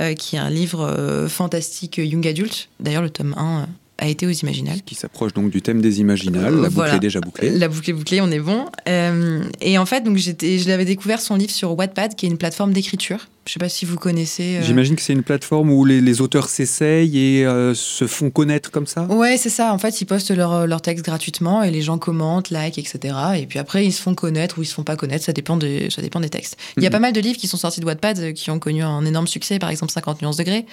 euh, 0.00 0.14
qui 0.14 0.36
est 0.36 0.38
un 0.38 0.50
livre 0.50 0.80
euh, 0.82 1.28
fantastique 1.28 1.98
young 1.98 2.26
adulte. 2.26 2.68
D'ailleurs, 2.80 3.02
le 3.02 3.10
tome 3.10 3.34
1 3.36 3.60
euh, 3.62 3.64
a 4.00 4.06
été 4.06 4.26
aux 4.28 4.30
Imaginales. 4.30 4.80
qui 4.86 4.94
s'approche 4.94 5.32
donc 5.32 5.50
du 5.50 5.60
thème 5.60 5.80
des 5.82 5.98
imaginales. 6.00 6.54
La 6.54 6.62
boucle 6.62 6.70
Voilà. 6.74 6.94
est 6.96 7.00
déjà 7.00 7.20
bouclée. 7.20 7.50
La 7.50 7.66
boucle 7.66 7.90
est 7.90 7.94
bouclée, 7.94 8.20
on 8.20 8.30
est 8.30 8.38
bon. 8.38 8.66
Euh, 8.88 9.42
et 9.60 9.76
en 9.76 9.86
fait, 9.86 10.02
donc 10.02 10.16
je 10.18 10.68
l'avais 10.68 10.84
découvert 10.84 11.20
son 11.20 11.34
livre 11.34 11.50
sur 11.50 11.76
Wattpad, 11.76 12.14
qui 12.14 12.26
est 12.26 12.28
une 12.28 12.38
plateforme 12.38 12.72
d'écriture. 12.72 13.26
Je 13.48 13.54
sais 13.54 13.58
pas 13.58 13.70
si 13.70 13.86
vous 13.86 13.96
connaissez. 13.96 14.58
euh, 14.58 14.62
J'imagine 14.62 14.94
que 14.94 15.00
c'est 15.00 15.14
une 15.14 15.22
plateforme 15.22 15.70
où 15.70 15.86
les, 15.86 16.02
les 16.02 16.20
auteurs 16.20 16.50
s'essayent 16.50 17.16
et 17.18 17.46
euh, 17.46 17.72
se 17.74 18.06
font 18.06 18.28
connaître 18.28 18.70
comme 18.70 18.86
ça? 18.86 19.04
Ouais, 19.04 19.38
c'est 19.38 19.48
ça. 19.48 19.72
En 19.72 19.78
fait, 19.78 20.02
ils 20.02 20.04
postent 20.04 20.30
leur, 20.30 20.66
leur 20.66 20.82
texte 20.82 21.02
gratuitement 21.02 21.62
et 21.62 21.70
les 21.70 21.80
gens 21.80 21.96
commentent, 21.96 22.50
like, 22.50 22.76
etc. 22.76 23.14
Et 23.38 23.46
puis 23.46 23.58
après, 23.58 23.86
ils 23.86 23.92
se 23.92 24.02
font 24.02 24.14
connaître 24.14 24.58
ou 24.58 24.62
ils 24.62 24.66
se 24.66 24.74
font 24.74 24.82
pas 24.84 24.96
connaître. 24.96 25.24
Ça 25.24 25.32
dépend, 25.32 25.56
de, 25.56 25.88
ça 25.88 26.02
dépend 26.02 26.20
des 26.20 26.28
textes. 26.28 26.58
Il 26.76 26.82
y 26.82 26.86
a 26.86 26.90
Mhm. 26.90 26.92
pas 26.92 26.98
mal 26.98 27.12
de 27.14 27.20
livres 27.20 27.38
qui 27.38 27.46
sont 27.48 27.56
sortis 27.56 27.80
de 27.80 27.86
Wattpad 27.86 28.18
euh, 28.18 28.32
qui 28.32 28.50
ont 28.50 28.58
connu 28.58 28.82
un 28.82 29.06
énorme 29.06 29.26
succès. 29.26 29.58
Par 29.58 29.70
exemple, 29.70 29.92
50 29.92 30.20
nuances 30.20 30.36
degrés, 30.36 30.66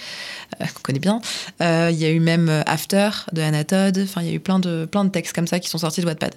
euh, 0.62 0.66
qu'on 0.74 0.82
connaît 0.82 1.00
bien. 1.00 1.22
Euh, 1.62 1.90
Il 1.94 1.98
y 1.98 2.04
a 2.04 2.10
eu 2.12 2.20
même 2.20 2.50
euh, 2.50 2.62
After 2.66 3.10
de 3.32 3.42
Anna 3.42 3.64
Todd. 3.64 3.98
Enfin, 4.04 4.22
il 4.22 4.28
y 4.28 4.32
a 4.32 4.34
eu 4.34 4.42
plein 4.42 4.60
de, 4.60 4.84
plein 4.84 5.06
de 5.06 5.10
textes 5.12 5.34
comme 5.34 5.48
ça 5.48 5.60
qui 5.62 5.70
sont 5.70 5.78
sortis 5.78 6.02
de 6.02 6.08
Wattpad. 6.08 6.36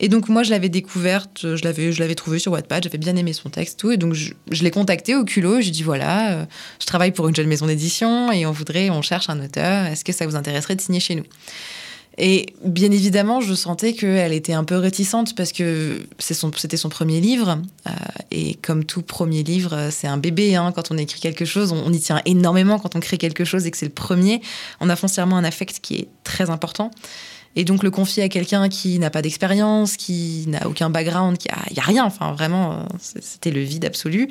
Et 0.00 0.08
donc 0.08 0.28
moi 0.28 0.42
je 0.42 0.50
l'avais 0.50 0.70
découverte, 0.70 1.40
je 1.42 1.62
l'avais, 1.62 1.92
je 1.92 2.00
l'avais 2.00 2.14
trouvée 2.14 2.38
sur 2.38 2.52
Wattpad, 2.52 2.82
j'avais 2.82 2.98
bien 2.98 3.14
aimé 3.16 3.34
son 3.34 3.50
texte 3.50 3.78
tout, 3.78 3.90
et 3.92 3.98
donc 3.98 4.14
je, 4.14 4.32
je 4.50 4.64
l'ai 4.64 4.70
contacté 4.70 5.14
au 5.14 5.24
culot, 5.24 5.60
j'ai 5.60 5.70
dit 5.70 5.82
voilà, 5.82 6.32
euh, 6.32 6.44
je 6.80 6.86
travaille 6.86 7.12
pour 7.12 7.28
une 7.28 7.36
jeune 7.36 7.46
maison 7.46 7.66
d'édition 7.66 8.32
et 8.32 8.46
on 8.46 8.52
voudrait, 8.52 8.88
on 8.88 9.02
cherche 9.02 9.28
un 9.28 9.38
auteur, 9.44 9.86
est-ce 9.86 10.04
que 10.04 10.12
ça 10.12 10.26
vous 10.26 10.36
intéresserait 10.36 10.74
de 10.74 10.80
signer 10.80 11.00
chez 11.00 11.14
nous? 11.14 11.24
Et 12.18 12.46
bien 12.64 12.90
évidemment, 12.90 13.40
je 13.40 13.54
sentais 13.54 13.92
qu'elle 13.92 14.32
était 14.32 14.52
un 14.52 14.64
peu 14.64 14.76
réticente 14.76 15.34
parce 15.34 15.52
que 15.52 16.00
c'était 16.18 16.76
son 16.76 16.88
premier 16.88 17.20
livre. 17.20 17.62
euh, 17.86 17.90
et 18.30 18.54
comme 18.56 18.84
tout 18.84 19.02
premier 19.02 19.42
livre, 19.42 19.74
euh, 19.74 19.88
c'est 19.90 20.06
un 20.06 20.18
bébé. 20.18 20.56
hein. 20.56 20.72
quand 20.74 20.90
on 20.90 20.98
écrit 20.98 21.20
quelque 21.20 21.44
chose, 21.44 21.72
on 21.72 21.92
y 21.92 22.00
tient 22.00 22.20
énormément. 22.24 22.78
Quand 22.78 22.96
on 22.96 23.00
crée 23.00 23.16
quelque 23.16 23.44
chose 23.44 23.66
et 23.66 23.70
que 23.70 23.78
c'est 23.78 23.86
le 23.86 23.92
premier, 23.92 24.42
on 24.80 24.90
a 24.90 24.96
foncièrement 24.96 25.36
un 25.36 25.44
affect 25.44 25.78
qui 25.80 25.94
est 25.94 26.08
très 26.24 26.50
important. 26.50 26.90
Et 27.56 27.64
donc 27.64 27.82
le 27.82 27.90
confier 27.90 28.22
à 28.22 28.28
quelqu'un 28.28 28.68
qui 28.68 28.98
n'a 29.00 29.10
pas 29.10 29.22
d'expérience, 29.22 29.96
qui 29.96 30.44
n'a 30.46 30.68
aucun 30.68 30.88
background, 30.88 31.36
qui 31.36 31.48
a, 31.48 31.58
il 31.70 31.76
y 31.76 31.80
a 31.80 31.82
rien, 31.82 32.04
enfin 32.04 32.32
vraiment, 32.32 32.86
c'était 33.00 33.50
le 33.50 33.60
vide 33.60 33.84
absolu. 33.84 34.28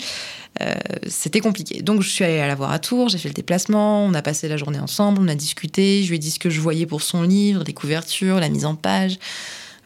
Euh, 0.62 0.74
c'était 1.08 1.42
compliqué. 1.42 1.82
Donc 1.82 2.02
je 2.02 2.10
suis 2.10 2.24
allée 2.24 2.40
à 2.40 2.48
la 2.48 2.56
voir 2.56 2.72
à 2.72 2.80
Tours, 2.80 3.10
j'ai 3.10 3.18
fait 3.18 3.28
le 3.28 3.34
déplacement, 3.34 4.06
on 4.06 4.14
a 4.14 4.22
passé 4.22 4.48
la 4.48 4.56
journée 4.56 4.80
ensemble, 4.80 5.20
on 5.22 5.28
a 5.28 5.36
discuté, 5.36 6.02
je 6.04 6.10
lui 6.10 6.16
ai 6.16 6.20
dit 6.20 6.32
ce 6.32 6.40
que 6.40 6.50
je 6.50 6.62
voyais 6.62 6.86
pour 6.86 7.02
son 7.02 7.24
livre, 7.24 7.64
les 7.68 7.74
couvertures, 7.74 8.40
la 8.40 8.48
mise 8.48 8.66
en 8.66 8.76
page. 8.76 9.20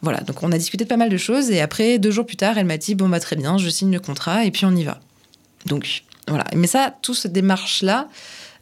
Voilà, 0.00 0.20
donc 0.20 0.42
on 0.44 0.52
a 0.52 0.58
discuté 0.58 0.84
de 0.84 0.88
pas 0.88 0.96
mal 0.96 1.08
de 1.08 1.16
choses 1.16 1.50
et 1.50 1.60
après, 1.60 1.98
deux 1.98 2.12
jours 2.12 2.26
plus 2.26 2.36
tard, 2.36 2.56
elle 2.56 2.66
m'a 2.66 2.76
dit 2.76 2.94
bon 2.94 3.08
bah 3.08 3.20
très 3.20 3.34
bien, 3.36 3.58
je 3.58 3.68
signe 3.68 3.92
le 3.92 4.00
contrat 4.00 4.44
et 4.44 4.52
puis 4.52 4.64
on 4.64 4.76
y 4.76 4.84
va. 4.84 5.00
Donc 5.66 6.04
voilà, 6.28 6.44
mais 6.54 6.68
ça, 6.68 6.94
toute 7.02 7.16
cette 7.16 7.32
démarche-là, 7.32 8.08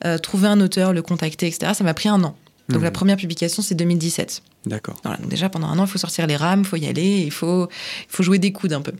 euh, 0.07 0.17
trouver 0.19 0.49
un 0.49 0.61
auteur, 0.63 0.95
le 0.95 1.03
contacter, 1.03 1.47
etc., 1.47 1.73
ça 1.75 1.85
m'a 1.85 1.95
pris 1.95 2.09
un 2.09 2.23
an. 2.25 2.35
Donc 2.69 2.79
Mhm. 2.79 2.85
la 2.85 2.91
première 2.91 3.17
publication, 3.17 3.63
c'est 3.63 3.75
2017. 3.75 4.43
D'accord. 4.67 4.97
Voilà, 5.03 5.19
donc 5.19 5.29
déjà 5.29 5.49
pendant 5.49 5.69
un 5.69 5.79
an, 5.79 5.85
il 5.85 5.91
faut 5.91 5.99
sortir 5.99 6.27
les 6.27 6.37
rames, 6.37 6.61
il 6.61 6.67
faut 6.67 6.77
y 6.77 6.87
aller, 6.87 7.23
il 7.25 7.31
faut, 7.31 7.69
il 7.69 8.07
faut 8.09 8.23
jouer 8.23 8.39
des 8.39 8.53
coudes 8.53 8.73
un 8.73 8.81
peu. 8.81 8.93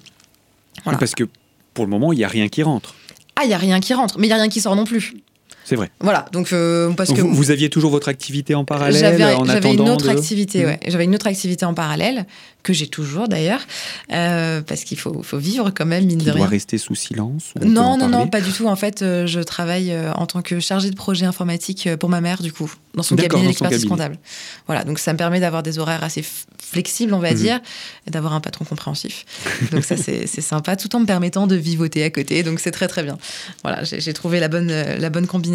Voilà. 0.85 0.99
Parce 0.99 1.15
que 1.15 1.25
pour 1.75 1.85
le 1.85 1.91
moment, 1.91 2.13
il 2.13 2.17
n'y 2.17 2.25
a 2.25 2.29
rien 2.29 2.49
qui 2.49 2.63
rentre. 2.63 2.95
Ah, 3.37 3.45
il 3.45 3.51
y 3.51 3.55
a 3.55 3.59
rien 3.59 3.81
qui 3.81 3.95
rentre, 3.95 4.19
mais 4.19 4.27
il 4.27 4.31
y 4.31 4.33
a 4.33 4.37
rien 4.37 4.49
qui 4.49 4.61
sort 4.61 4.77
non 4.77 4.85
plus. 4.85 5.15
C'est 5.65 5.77
vrai. 5.77 5.91
Voilà, 6.01 6.27
donc 6.33 6.53
euh, 6.53 6.91
parce 6.93 7.09
Donc, 7.11 7.19
que 7.19 7.23
vous, 7.23 7.33
vous 7.35 7.51
aviez 7.53 7.71
toujours 7.71 7.91
votre 7.93 8.09
activité 8.09 8.55
en 8.55 8.65
parallèle 8.65 9.01
j'avais 9.01 9.25
en 9.25 9.45
j'avais 9.45 9.59
attendant 9.59 9.85
une 9.85 9.91
autre 9.91 10.07
de- 10.07 10.11
activité, 10.19 10.61
Mhm. 10.63 10.67
ouais. 10.67 10.81
J'avais 10.89 11.05
une 11.05 11.15
autre 11.15 11.27
activité 11.29 11.65
en 11.65 11.75
parallèle 11.75 12.27
que 12.65 12.73
j'ai 12.73 12.87
toujours 12.89 13.29
d'ailleurs, 13.29 13.61
euh, 14.13 14.61
parce 14.63 14.85
qu'il 14.85 14.99
faut, 14.99 15.23
faut 15.23 15.39
vivre 15.39 15.71
quand 15.71 15.87
même 15.87 16.05
mine 16.07 16.19
qui 16.19 16.25
de 16.27 16.31
doit 16.31 16.41
rien. 16.43 16.47
rester 16.47 16.79
sous 16.79 16.95
silence 16.95 17.53
Non, 17.61 17.97
non, 17.97 18.09
non, 18.09 18.27
pas 18.29 18.41
du 18.41 18.53
tout. 18.53 18.67
En 18.67 18.77
fait, 18.77 19.03
euh, 19.03 19.27
je 19.27 19.41
travaille 19.41 19.93
en 20.17 20.27
tant 20.27 20.43
que 20.43 20.61
chargée 20.61 20.91
de 20.91 20.95
projet 20.97 21.27
informatique 21.27 21.89
pour 21.99 22.09
ma 22.09 22.21
mère, 22.21 22.43
du 22.43 22.53
coup, 22.53 22.73
dans 22.95 23.03
son 23.03 23.15
D'accord, 23.15 23.31
cabinet 23.41 23.49
d'expertise 23.49 23.85
comptable. 23.85 24.19
Voilà, 24.67 24.85
donc 24.85 24.99
ça 24.99 25.13
me 25.13 25.19
permet 25.19 25.41
d'avoir 25.41 25.63
des 25.63 25.79
horaires 25.79 26.05
assez 26.05 26.21
f- 26.23 26.45
flexibles, 26.63 27.15
on 27.15 27.19
va 27.19 27.31
Mhm. 27.33 27.37
dire, 27.37 27.61
et 28.07 28.11
d'avoir 28.11 28.33
un 28.33 28.41
patron 28.41 28.65
compréhensif. 28.65 29.25
Donc 29.73 29.85
ça, 29.85 29.97
c'est 29.97 30.27
c'est 30.27 30.41
sympa, 30.41 30.77
tout 30.77 30.95
en 30.97 31.01
me 31.01 31.07
permettant 31.07 31.47
de 31.47 31.57
vivoter 31.57 32.05
à 32.05 32.11
côté. 32.11 32.43
Donc 32.45 32.61
c'est 32.61 32.71
très, 32.71 32.87
très 32.89 33.03
bien. 33.03 33.19
Voilà, 33.63 33.83
j'ai 33.85 34.01
j'ai 34.01 34.13
trouvé 34.13 34.39
la 34.41 34.49
bonne, 34.49 34.69
la 34.73 35.11
bonne 35.11 35.27
combinaison. 35.27 35.52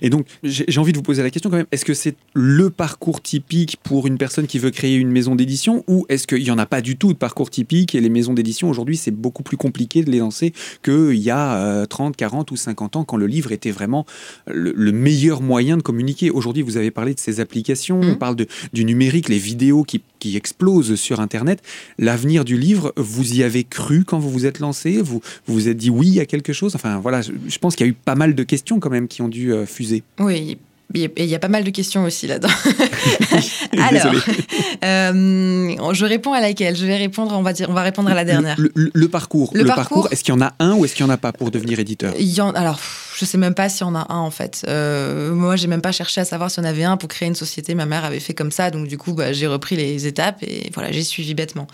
Et 0.00 0.10
donc, 0.10 0.26
j'ai 0.42 0.78
envie 0.78 0.92
de 0.92 0.96
vous 0.96 1.02
poser 1.02 1.22
la 1.22 1.30
question 1.30 1.50
quand 1.50 1.56
même, 1.56 1.66
est-ce 1.72 1.84
que 1.84 1.94
c'est 1.94 2.16
le 2.34 2.70
parcours 2.70 3.20
typique 3.20 3.76
pour 3.82 4.06
une 4.06 4.18
personne 4.18 4.46
qui 4.46 4.58
veut 4.58 4.70
créer 4.70 4.96
une 4.96 5.10
maison 5.10 5.34
d'édition 5.34 5.84
ou 5.88 6.06
est-ce 6.08 6.26
qu'il 6.26 6.42
n'y 6.42 6.50
en 6.50 6.58
a 6.58 6.66
pas 6.66 6.80
du 6.80 6.96
tout 6.96 7.12
de 7.12 7.18
parcours 7.18 7.50
typique 7.50 7.94
et 7.94 8.00
les 8.00 8.08
maisons 8.08 8.34
d'édition 8.34 8.68
aujourd'hui, 8.68 8.96
c'est 8.96 9.10
beaucoup 9.10 9.42
plus 9.42 9.56
compliqué 9.56 10.02
de 10.02 10.10
les 10.10 10.18
lancer 10.18 10.52
qu'il 10.82 11.14
y 11.14 11.30
a 11.30 11.56
euh, 11.56 11.86
30, 11.86 12.16
40 12.16 12.50
ou 12.50 12.56
50 12.56 12.96
ans 12.96 13.04
quand 13.04 13.16
le 13.16 13.26
livre 13.26 13.52
était 13.52 13.70
vraiment 13.70 14.06
le, 14.46 14.72
le 14.74 14.92
meilleur 14.92 15.42
moyen 15.42 15.76
de 15.76 15.82
communiquer? 15.82 16.30
Aujourd'hui, 16.30 16.62
vous 16.62 16.76
avez 16.76 16.90
parlé 16.90 17.14
de 17.14 17.20
ces 17.20 17.40
applications, 17.40 18.00
on 18.00 18.16
parle 18.16 18.36
de, 18.36 18.46
du 18.72 18.84
numérique, 18.84 19.28
les 19.28 19.38
vidéos 19.38 19.84
qui, 19.84 20.02
qui 20.22 20.36
explosent 20.36 20.94
sur 20.94 21.18
Internet. 21.20 21.60
L'avenir 21.98 22.44
du 22.44 22.56
livre, 22.56 22.92
vous 22.96 23.34
y 23.34 23.42
avez 23.42 23.64
cru 23.64 24.04
quand 24.04 24.20
vous 24.20 24.30
vous 24.30 24.46
êtes 24.46 24.60
lancé? 24.60 25.02
Vous 25.02 25.20
vous 25.46 25.54
vous 25.54 25.68
êtes 25.68 25.76
dit 25.76 25.90
oui 25.90 26.20
à 26.20 26.26
quelque 26.26 26.52
chose? 26.52 26.76
Enfin 26.76 27.00
voilà, 27.00 27.22
je, 27.22 27.32
je 27.48 27.58
pense 27.58 27.74
qu'il 27.74 27.84
y 27.86 27.88
a 27.88 27.90
eu 27.90 27.94
pas 27.94 28.14
mal 28.14 28.36
de 28.36 28.42
questions 28.44 28.78
quand 28.78 28.90
même 28.90 29.08
qui 29.08 29.20
ont 29.20 29.28
dû 29.28 29.52
euh, 29.52 29.66
fuser. 29.66 30.04
Oui, 30.20 30.58
et 30.94 31.10
il 31.16 31.24
y 31.24 31.34
a 31.34 31.38
pas 31.40 31.48
mal 31.48 31.64
de 31.64 31.70
questions 31.70 32.04
aussi 32.04 32.26
là-dedans. 32.28 32.52
Alors, 33.78 34.14
euh, 34.84 35.92
je 35.92 36.04
réponds 36.04 36.32
à 36.34 36.40
laquelle? 36.40 36.76
Je 36.76 36.86
vais 36.86 36.96
répondre, 36.98 37.32
on 37.36 37.42
va 37.42 37.52
dire, 37.52 37.68
on 37.70 37.72
va 37.74 37.82
répondre 37.82 38.10
à 38.10 38.14
la 38.14 38.24
dernière. 38.24 38.54
Le, 38.60 38.70
le- 38.74 38.90
le 38.94 39.08
parcours. 39.08 39.50
Le 39.54 39.60
Le, 39.62 39.66
parcours? 39.66 39.84
parcours, 40.02 40.08
est-ce 40.12 40.22
qu'il 40.22 40.34
y 40.34 40.36
en 40.36 40.40
a 40.42 40.52
un 40.58 40.74
ou 40.74 40.84
est-ce 40.84 40.94
qu'il 40.94 41.04
n'y 41.04 41.10
en 41.10 41.14
a 41.14 41.18
pas 41.18 41.32
pour 41.32 41.50
devenir 41.50 41.78
éditeur? 41.78 42.14
Il 42.18 42.32
y 42.32 42.40
en, 42.40 42.50
alors, 42.50 42.78
je 43.22 43.26
sais 43.30 43.38
même 43.38 43.54
pas 43.54 43.68
s'il 43.68 43.82
y 43.86 43.88
en 43.88 43.94
a 43.94 44.12
un 44.12 44.18
en 44.18 44.32
fait. 44.32 44.64
Euh, 44.66 45.32
moi, 45.32 45.54
j'ai 45.54 45.68
même 45.68 45.80
pas 45.80 45.92
cherché 45.92 46.20
à 46.20 46.24
savoir 46.24 46.50
s'il 46.50 46.64
y 46.64 46.66
en 46.66 46.68
avait 46.68 46.82
un 46.82 46.96
pour 46.96 47.08
créer 47.08 47.28
une 47.28 47.36
société. 47.36 47.72
Ma 47.76 47.86
mère 47.86 48.04
avait 48.04 48.18
fait 48.18 48.34
comme 48.34 48.50
ça, 48.50 48.72
donc 48.72 48.88
du 48.88 48.98
coup, 48.98 49.12
bah, 49.12 49.32
j'ai 49.32 49.46
repris 49.46 49.76
les 49.76 50.08
étapes 50.08 50.42
et 50.42 50.70
voilà, 50.74 50.90
j'ai 50.90 51.04
suivi 51.04 51.34
bêtement. 51.34 51.68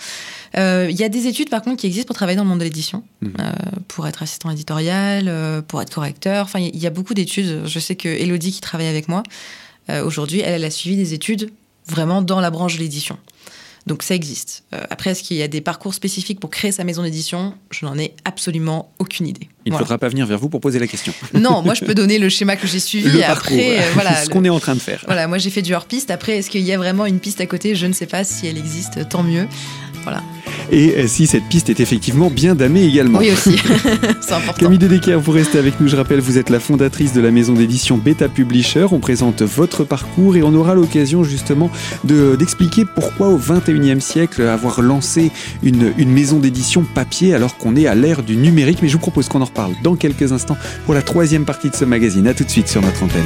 Euh, 0.59 0.89
Il 0.91 0.97
y 0.97 1.05
a 1.05 1.09
des 1.09 1.27
études 1.27 1.49
par 1.49 1.63
contre 1.63 1.79
qui 1.79 1.87
existent 1.87 2.07
pour 2.07 2.17
travailler 2.17 2.37
dans 2.37 2.43
le 2.45 2.51
monde 2.51 2.59
de 2.59 2.65
l'édition, 2.65 3.03
Mhm. 3.23 3.33
euh, 3.41 3.53
pour 3.89 4.07
être 4.07 4.23
assistant 4.23 4.51
éditorial, 4.51 5.25
euh, 5.29 5.63
pour 5.63 5.81
être 5.81 5.95
correcteur. 5.95 6.45
Enfin, 6.45 6.59
il 6.61 6.77
y- 6.77 6.87
a 6.87 6.91
beaucoup 6.91 7.15
d'études. 7.15 7.63
Je 7.65 7.79
sais 7.79 7.97
que 7.97 8.09
Elodie 8.09 8.53
qui 8.53 8.61
travaille 8.61 8.89
avec 8.89 9.09
moi 9.09 9.23
aujourd'hui, 10.05 10.41
elle, 10.41 10.53
elle 10.55 10.65
a 10.65 10.71
suivi 10.71 10.97
des 10.97 11.15
études 11.15 11.51
vraiment 11.87 12.21
dans 12.21 12.41
la 12.41 12.51
branche 12.51 12.75
de 12.77 12.81
l'édition. 12.81 13.17
Donc 13.89 14.03
ça 14.03 14.15
existe. 14.15 14.65
Euh, 14.75 14.83
après, 14.91 15.11
est-ce 15.13 15.23
qu'il 15.23 15.39
y 15.39 15.43
a 15.43 15.49
des 15.49 15.63
parcours 15.63 15.95
spécifiques 15.95 16.39
pour 16.41 16.51
créer 16.51 16.73
sa 16.73 16.85
maison 16.85 17.03
d'édition? 17.03 17.55
Je 17.71 17.87
n'en 17.87 17.99
ai 17.99 18.13
absolument 18.27 18.93
aucune 18.99 19.27
idée. 19.27 19.49
Il 19.65 19.71
ne 19.71 19.73
Voilà. 19.73 19.87
faudra 19.87 19.99
pas 19.99 20.09
venir 20.09 20.27
vers 20.27 20.39
vous 20.39 20.51
pour 20.51 20.61
poser 20.61 20.79
la 20.79 20.87
question. 20.87 21.15
Non, 21.35 21.63
moi 21.63 21.73
je 21.73 21.85
peux 21.87 21.95
donner 21.95 22.19
le 22.19 22.29
schéma 22.29 22.57
que 22.57 22.67
j'ai 22.67 22.81
suivi. 22.81 23.09
le 23.09 23.19
et 23.19 23.23
parcours, 23.23 23.47
après, 23.55 23.79
euh, 23.79 23.91
voilà. 23.95 24.15
ce 24.25 24.29
qu'on 24.29 24.45
est 24.45 24.51
en 24.51 24.61
train 24.61 24.75
de 24.75 24.81
faire. 24.81 25.03
Voilà, 25.07 25.27
moi 25.27 25.39
j'ai 25.39 25.49
fait 25.51 25.63
du 25.63 25.75
hors-piste. 25.75 26.11
Après, 26.11 26.37
est-ce 26.37 26.51
qu'il 26.51 26.61
y 26.61 26.73
a 26.73 26.77
vraiment 26.77 27.07
une 27.07 27.19
piste 27.19 27.41
à 27.41 27.47
côté? 27.47 27.75
Je 27.75 27.87
ne 27.87 27.95
sais 27.95 28.07
pas 28.07 28.25
si 28.25 28.47
elle 28.47 28.59
existe, 28.59 29.09
tant 29.09 29.23
mieux. 29.23 29.49
Voilà. 30.05 30.23
Et 30.71 30.95
euh, 30.99 31.07
si 31.07 31.27
cette 31.27 31.45
piste 31.45 31.71
est 31.71 31.81
effectivement 31.81 32.31
bien 32.31 32.55
damée 32.55 32.85
également. 32.85 33.19
Oui 33.21 33.31
aussi, 33.31 33.57
c'est 34.21 34.33
important. 34.35 34.61
Camille 34.67 34.79
Dedecker, 34.79 35.19
vous 35.19 35.33
restez 35.33 35.59
avec 35.59 35.81
nous. 35.81 35.89
Je 35.89 35.97
rappelle, 35.97 36.21
vous 36.21 36.37
êtes 36.37 36.51
la 36.51 36.61
fondatrice 36.61 37.13
de 37.15 37.21
la 37.23 37.31
maison 37.31 37.55
d'édition 37.55 37.97
Beta 37.97 38.29
Publisher. 38.29 38.87
On 38.93 38.99
présente 38.99 39.41
votre 39.43 39.85
parcours 39.85 40.37
et 40.37 40.43
on 40.43 40.55
aura 40.55 40.75
l'occasion 40.75 41.25
justement 41.25 41.71
de- 42.05 42.37
d'expliquer 42.37 42.85
pourquoi 42.85 43.29
au 43.29 43.39
21e 43.39 44.01
siècle 44.01 44.43
avoir 44.43 44.83
lancé 44.83 45.31
une, 45.63 45.93
une 45.97 46.11
maison 46.13 46.39
d'édition 46.39 46.85
papier 46.95 47.35
alors 47.35 47.57
qu'on 47.57 47.75
est 47.77 47.87
à 47.87 47.95
l'ère 47.95 48.23
du 48.23 48.37
numérique. 48.37 48.79
Mais 48.83 48.89
je 48.89 48.95
vous 48.95 48.99
propose 49.01 49.29
qu'on 49.29 49.41
en 49.41 49.47
reparle 49.47 49.73
dans 49.83 49.97
quelques 49.97 50.33
instants 50.33 50.59
pour 50.85 50.95
la 50.95 51.03
troisième 51.03 51.45
partie 51.47 51.71
de 51.71 51.77
ce 51.77 51.85
magazine. 51.87 52.27
A 52.27 52.35
tout 52.35 52.45
de 52.45 52.51
suite 52.51 52.69
sur 52.69 52.83
notre 52.83 53.03
antenne. 53.03 53.25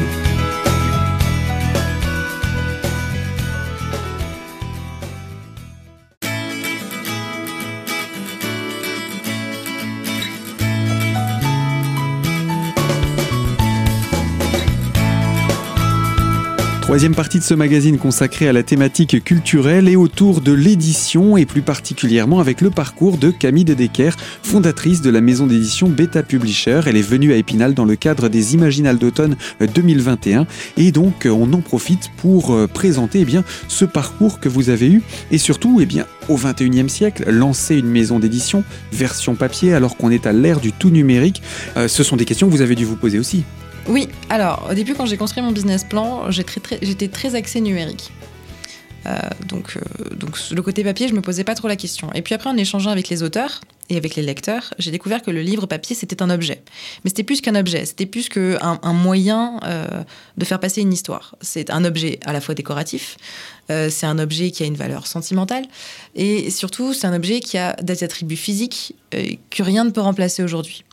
Troisième 16.93 17.15
partie 17.15 17.39
de 17.39 17.43
ce 17.43 17.55
magazine 17.55 17.97
consacré 17.97 18.49
à 18.49 18.53
la 18.53 18.63
thématique 18.63 19.25
culturelle 19.25 19.89
et 19.89 19.97
autour 19.97 20.43
de 20.43 20.53
l'édition 20.53 21.39
et 21.39 21.47
plus 21.47 21.63
particulièrement 21.63 22.39
avec 22.39 22.61
le 22.61 22.69
parcours 22.69 23.17
de 23.17 23.31
Camille 23.31 23.65
Dedecker, 23.65 24.11
fondatrice 24.43 25.01
de 25.01 25.09
la 25.09 25.23
maison 25.23 25.47
d'édition 25.47 25.89
Beta 25.89 26.23
Publisher. 26.23 26.83
Elle 26.85 26.99
est 26.99 27.01
venue 27.01 27.33
à 27.33 27.37
Épinal 27.37 27.73
dans 27.73 27.87
le 27.87 27.97
cadre 27.97 28.29
des 28.29 28.53
Imaginales 28.53 28.99
d'automne 28.99 29.37
2021 29.75 30.47
et 30.77 30.93
donc 30.93 31.25
euh, 31.25 31.31
on 31.31 31.51
en 31.55 31.63
profite 31.63 32.11
pour 32.19 32.53
euh, 32.53 32.67
présenter 32.67 33.21
eh 33.21 33.25
bien, 33.25 33.43
ce 33.69 33.87
parcours 33.87 34.39
que 34.39 34.51
vous 34.51 34.69
avez 34.69 34.91
eu 34.91 35.01
et 35.31 35.39
surtout 35.39 35.79
eh 35.81 35.87
bien, 35.87 36.05
au 36.29 36.37
21e 36.37 36.89
siècle, 36.89 37.25
lancer 37.27 37.77
une 37.77 37.89
maison 37.89 38.19
d'édition 38.19 38.65
version 38.93 39.35
papier 39.35 39.73
alors 39.73 39.97
qu'on 39.97 40.11
est 40.11 40.27
à 40.27 40.35
l'ère 40.35 40.61
du 40.61 40.73
tout 40.73 40.91
numérique. 40.91 41.41
Euh, 41.79 41.89
ce 41.89 42.03
sont 42.03 42.19
des 42.19 42.27
questions 42.27 42.49
que 42.49 42.53
vous 42.53 42.61
avez 42.61 42.75
dû 42.75 42.85
vous 42.85 42.97
poser 42.97 43.19
aussi. 43.19 43.45
Oui, 43.89 44.09
alors 44.31 44.69
au 44.71 44.75
début 44.75 44.95
quand 44.95 45.07
j'ai 45.07 45.17
construit 45.17 45.43
mon 45.43 45.51
business 45.53 45.85
plan, 45.85 46.31
j'ai 46.31 46.45
très- 46.45 46.61
très- 46.61 46.79
j'étais 46.83 47.09
très 47.09 47.35
axée 47.35 47.61
numérique. 47.61 48.13
Euh, 49.07 49.19
donc, 49.49 49.77
euh, 49.77 50.15
donc 50.15 50.39
le 50.53 50.63
côté 50.63 50.85
papier, 50.85 51.09
je 51.09 51.15
me 51.15 51.21
posais 51.21 51.43
pas 51.43 51.57
trop 51.57 51.67
la 51.67 51.75
question. 51.75 52.13
Et 52.15 52.23
puis 52.23 52.35
après, 52.37 52.49
en 52.49 52.57
échangeant 52.57 52.91
avec 52.93 53.09
les 53.09 53.25
auteurs 53.25 53.61
et 53.91 53.97
avec 53.97 54.15
les 54.15 54.23
lecteurs, 54.23 54.73
j'ai 54.79 54.93
découvert 54.93 55.23
que 55.23 55.33
le 55.33 55.43
livre 55.43 55.67
papier 55.67 55.97
c'était 55.97 56.23
un 56.23 56.31
objet. 56.31 56.63
Mais 57.03 57.11
c'était 57.11 57.25
plus 57.25 57.41
qu'un 57.41 57.57
objet, 57.57 57.85
c'était 57.85 58.07
plus 58.07 58.29
qu'un 58.29 58.79
un 58.81 58.93
moyen 58.93 59.59
euh, 59.65 60.05
de 60.39 60.45
faire 60.45 60.61
passer 60.61 60.83
une 60.83 60.93
histoire. 60.93 61.35
C'est 61.41 61.69
un 61.71 61.85
objet 61.85 62.21
à 62.25 62.33
la 62.33 62.41
fois 62.41 62.55
décoratif, 62.55 63.17
c'est 63.69 64.07
un 64.07 64.19
objet 64.21 64.51
qui 64.53 64.63
a 64.63 64.67
une 64.67 64.77
valeur 64.77 65.07
sentimentale, 65.07 65.65
et 66.15 66.51
surtout 66.51 66.93
c'est 66.93 67.07
un 67.07 67.15
objet 67.15 67.41
qui 67.41 67.57
a 67.59 67.75
des 67.83 68.05
attributs 68.05 68.37
physiques 68.37 68.95
que 69.11 69.63
rien 69.63 69.85
ne 69.85 69.91
peut 69.91 70.03
remplacer 70.03 70.43
aujourd'hui. 70.43 70.85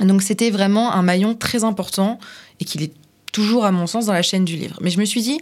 Donc 0.00 0.22
c'était 0.22 0.50
vraiment 0.50 0.92
un 0.92 1.02
maillon 1.02 1.34
très 1.34 1.64
important 1.64 2.18
et 2.60 2.64
qu'il 2.64 2.82
est 2.82 2.92
toujours 3.32 3.64
à 3.64 3.72
mon 3.72 3.86
sens 3.86 4.06
dans 4.06 4.12
la 4.12 4.22
chaîne 4.22 4.44
du 4.44 4.56
livre. 4.56 4.78
Mais 4.80 4.90
je 4.90 4.98
me 4.98 5.04
suis 5.04 5.22
dit, 5.22 5.38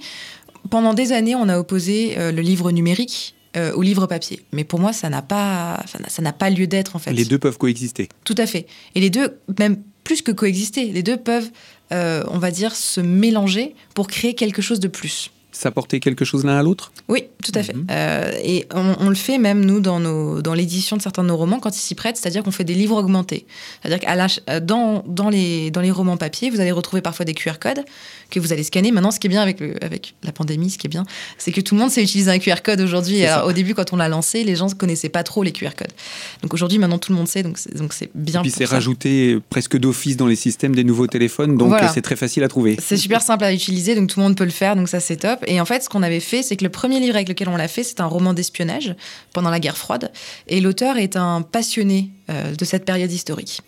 pendant 0.71 0.95
des 0.95 1.13
années, 1.13 1.35
on 1.35 1.49
a 1.49 1.59
opposé 1.59 2.19
euh, 2.19 2.33
le 2.33 2.43
livre 2.43 2.71
numérique 2.71 3.35
euh, 3.57 3.73
au 3.73 3.83
livre 3.83 4.07
papier. 4.07 4.45
Mais 4.53 4.65
pour 4.65 4.79
moi, 4.79 4.93
ça 4.93 5.09
n'a 5.09 5.23
pas, 5.23 5.83
ça 6.09 6.23
n'a 6.23 6.33
pas 6.33 6.51
lieu 6.51 6.67
d'être 6.67 6.97
en 6.97 6.99
fait. 6.99 7.13
Les 7.13 7.25
deux 7.25 7.39
peuvent 7.39 7.59
coexister. 7.59 8.09
Tout 8.25 8.37
à 8.39 8.47
fait. 8.47 8.67
Et 8.95 9.01
les 9.01 9.11
deux, 9.11 9.39
même 9.59 9.83
plus 10.05 10.23
que 10.23 10.33
coexister, 10.33 10.87
les 10.87 11.03
deux 11.03 11.17
peuvent, 11.17 11.51
euh, 11.93 12.23
on 12.29 12.39
va 12.39 12.51
dire, 12.51 12.75
se 12.77 13.01
mélanger 13.01 13.75
pour 13.95 14.07
créer 14.07 14.35
quelque 14.35 14.63
chose 14.63 14.81
de 14.81 14.89
plus. 14.89 15.31
S'apporter 15.61 16.01
quelque 16.01 16.25
chose 16.25 16.45
l'un 16.45 16.59
à 16.59 16.63
l'autre? 16.63 16.91
Oui, 17.09 17.25
tout 17.45 17.53
à 17.55 17.63
fait. 17.63 17.75
Mhm. 17.75 17.87
Euh, 17.91 18.33
et 18.43 18.67
on, 18.75 18.95
on 18.99 19.09
le 19.11 19.15
fait 19.15 19.37
même, 19.37 19.63
nous, 19.63 19.81
dans, 19.81 20.01
nos, 20.01 20.41
dans 20.41 20.55
l'édition 20.55 20.97
de 20.97 21.03
certains 21.03 21.23
de 21.23 21.29
nos 21.29 21.37
romans, 21.37 21.59
quand 21.59 21.77
ils 21.77 21.81
s'y 21.81 21.95
prêtent, 21.95 22.17
c'est-à-dire 22.17 22.43
qu'on 22.43 22.51
fait 22.51 22.65
des 22.65 22.75
livres 22.75 22.97
augmentés. 22.97 23.45
C'est-à-dire 23.83 24.01
que 24.01 24.59
dans, 24.61 25.05
dans, 25.07 25.29
les, 25.29 25.71
dans 25.71 25.83
les 25.83 25.91
romans 25.91 26.17
papier, 26.17 26.49
vous 26.49 26.61
allez 26.61 26.73
retrouver 26.73 27.03
parfois 27.03 27.27
des 27.27 27.35
QR 27.35 27.59
codes 27.61 27.85
que 28.31 28.41
vous 28.41 28.55
allez 28.55 28.63
scanner. 28.63 28.91
Maintenant, 28.91 29.11
ce 29.11 29.21
qui 29.21 29.27
est 29.27 29.31
bien 29.31 29.43
avec, 29.43 29.61
le, 29.61 29.75
avec 29.85 30.15
la 30.23 30.33
pandémie, 30.33 30.71
ce 30.71 30.79
qui 30.79 30.87
est 30.87 30.91
bien, 30.91 31.05
c'est 31.37 31.53
que 31.53 31.61
tout 31.61 31.75
le 31.75 31.81
monde 31.83 31.91
sait 31.91 32.03
utiliser 32.03 32.31
un 32.31 32.39
QR 32.39 32.63
code 32.65 32.81
aujourd'hui. 32.81 33.23
Au 33.45 33.53
début, 33.53 33.75
quand 33.75 33.93
on 33.93 33.97
l'a 33.97 34.09
lancé, 34.09 34.45
les 34.45 34.57
gens 34.57 34.69
ne 34.69 34.75
connaissaient 34.75 35.09
pas 35.11 35.25
trop 35.25 35.43
les 35.43 35.53
QR 35.53 35.75
codes. 35.77 35.93
Donc 36.43 36.55
aujourd'hui, 36.55 36.79
maintenant, 36.79 36.99
tout 36.99 37.13
le 37.13 37.19
monde 37.19 37.29
sait, 37.29 37.43
donc 37.43 37.59
c'est, 37.59 38.11
bien 38.15 38.41
Et 38.41 38.43
puis 38.45 38.51
c'est 38.51 38.65
rajouté 38.65 39.39
presque 39.51 39.77
d'office 39.77 40.17
dans 40.17 40.27
les 40.27 40.37
systèmes 40.37 40.75
des 40.75 40.85
nouveaux 40.85 41.07
téléphones, 41.07 41.57
donc 41.57 41.69
Voilà. 41.69 41.87
euh, 41.91 41.91
c'est 41.93 42.03
très 42.03 42.17
facile 42.17 42.45
à 42.45 42.49
trouver. 42.49 42.77
C'est 42.81 42.97
super 42.97 43.21
simple 43.23 43.45
à 43.45 43.53
utiliser, 43.53 43.95
donc 43.95 44.09
tout 44.09 44.21
le 44.21 44.25
monde 44.25 44.37
peut 44.37 44.45
le 44.45 44.51
faire, 44.51 44.77
donc 44.77 44.89
ça 44.89 45.01
c'est 45.01 45.17
top. 45.17 45.45
Et 45.51 45.61
en 45.61 45.65
fait, 45.65 45.83
ce 45.83 45.89
qu'on 45.89 46.05
avait 46.05 46.21
fait, 46.21 46.45
c'est 46.45 46.57
que 46.57 46.63
le 46.63 46.71
premier 46.71 47.01
livre 47.01 47.17
avec 47.17 47.29
lequel 47.29 47.49
on 47.49 47.57
l'a 47.57 47.67
fait, 47.67 47.83
c'est 47.83 48.01
un 48.01 48.07
roman 48.07 48.35
d'espionnage 48.35 48.95
pendant 49.33 49.51
la 49.51 49.59
guerre 49.59 49.77
froide. 49.77 50.13
Et 50.47 50.61
l'auteur 50.61 50.97
est 50.97 51.17
un 51.17 51.43
passionné 51.43 52.11
euh, 52.31 52.55
de 52.55 52.65
cette 52.65 52.85
période 52.85 53.11
historique. 53.11 53.61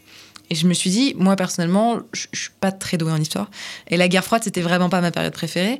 Et 0.50 0.54
je 0.54 0.66
me 0.66 0.74
suis 0.74 0.90
dit, 0.90 1.14
moi 1.16 1.34
personnellement, 1.36 2.00
je 2.12 2.26
je 2.32 2.40
suis 2.42 2.50
pas 2.60 2.72
très 2.72 2.98
douée 2.98 3.12
en 3.12 3.16
histoire. 3.20 3.50
Et 3.88 3.96
la 3.96 4.08
guerre 4.08 4.24
froide, 4.24 4.42
c'était 4.44 4.60
vraiment 4.60 4.88
pas 4.90 5.00
ma 5.00 5.10
période 5.10 5.32
préférée. 5.32 5.78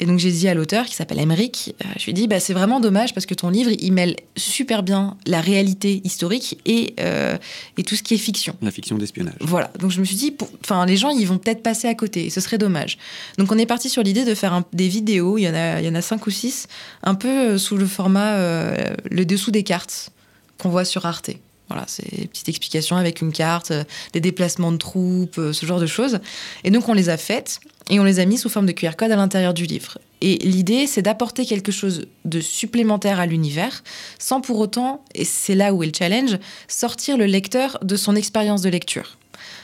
Et 0.00 0.06
donc 0.06 0.18
j'ai 0.18 0.30
dit 0.30 0.46
à 0.48 0.54
l'auteur, 0.54 0.86
qui 0.86 0.94
s'appelle 0.94 1.18
Emmerich, 1.18 1.74
euh, 1.84 1.88
je 1.98 2.04
lui 2.04 2.10
ai 2.10 2.14
dit, 2.14 2.28
bah, 2.28 2.38
c'est 2.40 2.52
vraiment 2.54 2.78
dommage 2.80 3.14
parce 3.14 3.26
que 3.26 3.34
ton 3.34 3.50
livre, 3.50 3.70
il 3.78 3.92
mêle 3.92 4.16
super 4.36 4.82
bien 4.82 5.16
la 5.26 5.40
réalité 5.40 6.00
historique 6.04 6.60
et, 6.66 6.94
euh, 7.00 7.36
et 7.78 7.82
tout 7.82 7.96
ce 7.96 8.02
qui 8.02 8.14
est 8.14 8.18
fiction. 8.18 8.56
La 8.62 8.70
fiction 8.70 8.96
d'espionnage. 8.98 9.34
Voilà, 9.40 9.70
donc 9.78 9.90
je 9.90 10.00
me 10.00 10.04
suis 10.04 10.16
dit, 10.16 10.36
enfin, 10.64 10.86
les 10.86 10.96
gens, 10.96 11.10
ils 11.10 11.26
vont 11.26 11.38
peut-être 11.38 11.62
passer 11.62 11.88
à 11.88 11.94
côté, 11.94 12.26
et 12.26 12.30
ce 12.30 12.40
serait 12.40 12.58
dommage. 12.58 12.98
Donc 13.38 13.50
on 13.52 13.58
est 13.58 13.66
parti 13.66 13.88
sur 13.88 14.02
l'idée 14.02 14.24
de 14.24 14.34
faire 14.34 14.52
un- 14.52 14.64
des 14.72 14.88
vidéos, 14.88 15.38
il 15.38 15.42
y, 15.42 15.48
en 15.48 15.54
a, 15.54 15.80
il 15.80 15.86
y 15.86 15.88
en 15.88 15.94
a 15.94 16.02
cinq 16.02 16.26
ou 16.26 16.30
six, 16.30 16.68
un 17.02 17.14
peu 17.14 17.28
euh, 17.28 17.58
sous 17.58 17.76
le 17.76 17.86
format 17.86 18.34
euh, 18.34 18.94
le 19.10 19.24
dessous 19.24 19.50
des 19.50 19.62
cartes 19.62 20.10
qu'on 20.58 20.68
voit 20.70 20.84
sur 20.84 21.06
Arte. 21.06 21.30
Voilà, 21.72 21.86
c'est 21.88 22.14
des 22.14 22.26
petites 22.26 22.50
explications 22.50 22.96
avec 22.96 23.22
une 23.22 23.32
carte, 23.32 23.70
euh, 23.70 23.84
des 24.12 24.20
déplacements 24.20 24.72
de 24.72 24.76
troupes, 24.76 25.38
euh, 25.38 25.54
ce 25.54 25.64
genre 25.64 25.80
de 25.80 25.86
choses. 25.86 26.18
Et 26.64 26.70
donc 26.70 26.86
on 26.90 26.92
les 26.92 27.08
a 27.08 27.16
faites 27.16 27.60
et 27.88 27.98
on 27.98 28.04
les 28.04 28.20
a 28.20 28.26
mis 28.26 28.36
sous 28.36 28.50
forme 28.50 28.66
de 28.66 28.72
QR 28.72 28.90
code 28.98 29.10
à 29.10 29.16
l'intérieur 29.16 29.54
du 29.54 29.64
livre. 29.64 29.96
Et 30.20 30.36
l'idée, 30.36 30.86
c'est 30.86 31.00
d'apporter 31.00 31.46
quelque 31.46 31.72
chose 31.72 32.06
de 32.26 32.40
supplémentaire 32.40 33.20
à 33.20 33.26
l'univers, 33.26 33.82
sans 34.18 34.42
pour 34.42 34.58
autant, 34.58 35.02
et 35.14 35.24
c'est 35.24 35.54
là 35.54 35.72
où 35.72 35.82
est 35.82 35.86
le 35.86 35.92
challenge, 35.96 36.38
sortir 36.68 37.16
le 37.16 37.24
lecteur 37.24 37.78
de 37.82 37.96
son 37.96 38.14
expérience 38.14 38.60
de 38.60 38.68
lecture. 38.68 39.16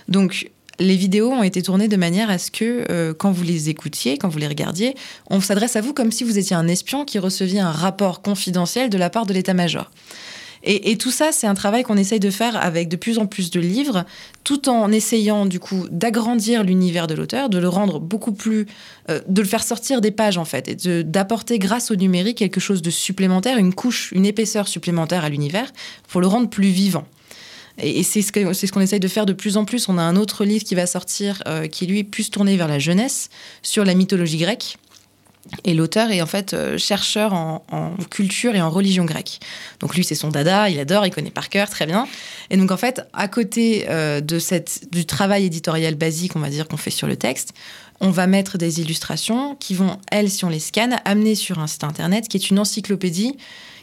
Donc, 0.08 0.50
les 0.80 0.96
vidéos 0.96 1.30
ont 1.30 1.42
été 1.42 1.62
tournées 1.62 1.88
de 1.88 1.96
manière 1.96 2.30
à 2.30 2.38
ce 2.38 2.50
que, 2.50 2.86
euh, 2.90 3.12
quand 3.12 3.30
vous 3.30 3.44
les 3.44 3.68
écoutiez, 3.68 4.16
quand 4.16 4.28
vous 4.28 4.38
les 4.38 4.48
regardiez, 4.48 4.94
on 5.28 5.40
s'adresse 5.40 5.76
à 5.76 5.80
vous 5.80 5.92
comme 5.92 6.10
si 6.10 6.24
vous 6.24 6.38
étiez 6.38 6.56
un 6.56 6.68
espion 6.68 7.04
qui 7.04 7.18
recevait 7.18 7.58
un 7.58 7.72
rapport 7.72 8.22
confidentiel 8.22 8.88
de 8.88 8.98
la 8.98 9.10
part 9.10 9.26
de 9.26 9.34
l'état-major. 9.34 9.90
Et, 10.64 10.96
tout 10.96 11.10
ça, 11.10 11.30
c'est 11.32 11.46
un 11.46 11.54
travail 11.54 11.82
qu'on 11.82 11.96
essaye 11.96 12.20
de 12.20 12.30
faire 12.30 12.56
avec 12.56 12.88
de 12.88 12.96
plus 12.96 13.18
en 13.18 13.26
plus 13.26 13.50
de 13.50 13.60
livres, 13.60 14.04
tout 14.44 14.68
en 14.68 14.90
essayant 14.90 15.46
du 15.46 15.60
coup 15.60 15.86
d'agrandir 15.90 16.64
l'univers 16.64 17.06
de 17.06 17.14
l'auteur, 17.14 17.48
de 17.48 17.58
le 17.58 17.68
rendre 17.68 18.00
beaucoup 18.00 18.32
plus, 18.32 18.66
euh, 19.08 19.20
de 19.28 19.40
le 19.40 19.46
faire 19.46 19.62
sortir 19.62 20.00
des 20.00 20.10
pages 20.10 20.36
en 20.36 20.44
fait, 20.44 20.68
et 20.68 21.04
d'apporter 21.04 21.58
grâce 21.58 21.90
au 21.90 21.96
numérique 21.96 22.38
quelque 22.38 22.60
chose 22.60 22.82
de 22.82 22.90
supplémentaire, 22.90 23.58
une 23.58 23.72
couche, 23.72 24.10
une 24.12 24.26
épaisseur 24.26 24.68
supplémentaire 24.68 25.24
à 25.24 25.28
l'univers, 25.28 25.72
pour 26.08 26.20
le 26.20 26.26
rendre 26.26 26.48
plus 26.48 26.68
vivant. 26.68 27.04
Et, 27.80 28.02
c'est 28.02 28.22
ce 28.22 28.72
qu'on 28.72 28.80
essaye 28.80 29.00
de 29.00 29.08
faire 29.08 29.26
de 29.26 29.32
plus 29.32 29.56
en 29.56 29.64
plus. 29.64 29.88
On 29.88 29.98
a 29.98 30.02
un 30.02 30.16
autre 30.16 30.44
livre 30.44 30.64
qui 30.64 30.74
va 30.74 30.86
sortir, 30.86 31.42
euh, 31.46 31.68
qui 31.68 31.86
lui 31.86 32.04
plus 32.04 32.30
tourné 32.30 32.56
vers 32.56 32.68
la 32.68 32.78
jeunesse, 32.78 33.30
sur 33.62 33.84
la 33.84 33.94
mythologie 33.94 34.38
grecque. 34.38 34.78
Et 35.64 35.74
l'auteur 35.74 36.10
est 36.10 36.22
en 36.22 36.26
fait 36.26 36.54
euh, 36.54 36.78
chercheur 36.78 37.32
en, 37.32 37.62
culture 38.10 38.54
et 38.54 38.60
en 38.60 38.70
religion 38.70 39.04
grecque. 39.04 39.40
Donc 39.80 39.94
lui, 39.94 40.04
c'est 40.04 40.14
son 40.14 40.28
dada, 40.28 40.68
il 40.68 40.78
adore, 40.78 41.06
il 41.06 41.10
connaît 41.10 41.30
par 41.30 41.48
cœur, 41.48 41.68
très 41.68 41.86
bien. 41.86 42.06
Et 42.50 42.56
donc 42.56 42.70
en 42.70 42.76
fait, 42.76 43.02
à 43.12 43.28
côté 43.28 43.86
euh, 43.88 44.20
de 44.20 44.38
cette, 44.38 44.90
du 44.92 45.06
travail 45.06 45.46
éditorial 45.46 45.94
basique, 45.94 46.36
on 46.36 46.40
va 46.40 46.50
dire, 46.50 46.68
qu'on 46.68 46.76
fait 46.76 46.90
sur 46.90 47.06
le 47.06 47.16
texte, 47.16 47.54
on 48.00 48.10
va 48.10 48.26
mettre 48.26 48.58
des 48.58 48.80
illustrations 48.80 49.56
qui 49.56 49.74
vont, 49.74 49.98
elles, 50.10 50.30
si 50.30 50.44
on 50.44 50.48
les 50.48 50.60
scanne, 50.60 51.00
amener 51.04 51.34
sur 51.34 51.58
un 51.58 51.66
site 51.66 51.84
internet 51.84 52.28
qui 52.28 52.36
est 52.36 52.50
une 52.50 52.58
encyclopédie 52.58 53.36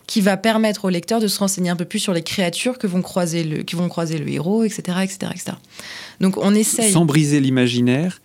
qui 0.07 0.21
va 0.21 0.37
permettre 0.37 0.85
au 0.85 0.89
lecteur 0.89 1.19
de 1.19 1.27
se 1.27 1.39
renseigner 1.39 1.69
un 1.69 1.75
peu 1.75 1.85
plus 1.85 1.99
sur 1.99 2.13
les 2.13 2.21
créatures 2.21 2.77
que 2.77 2.87
vont 2.87 3.01
croiser 3.01 3.43
le, 3.43 3.63
qui 3.63 3.75
vont 3.75 3.89
croiser 3.89 4.17
le 4.17 4.29
héros, 4.29 4.63
etc., 4.63 4.99
etc., 5.03 5.31
etc. 5.31 5.51
Donc 6.19 6.37
on 6.37 6.53
essaye. 6.53 6.91
Sans 6.91 7.05
briser 7.05 7.39
l'imaginaire. 7.39 8.21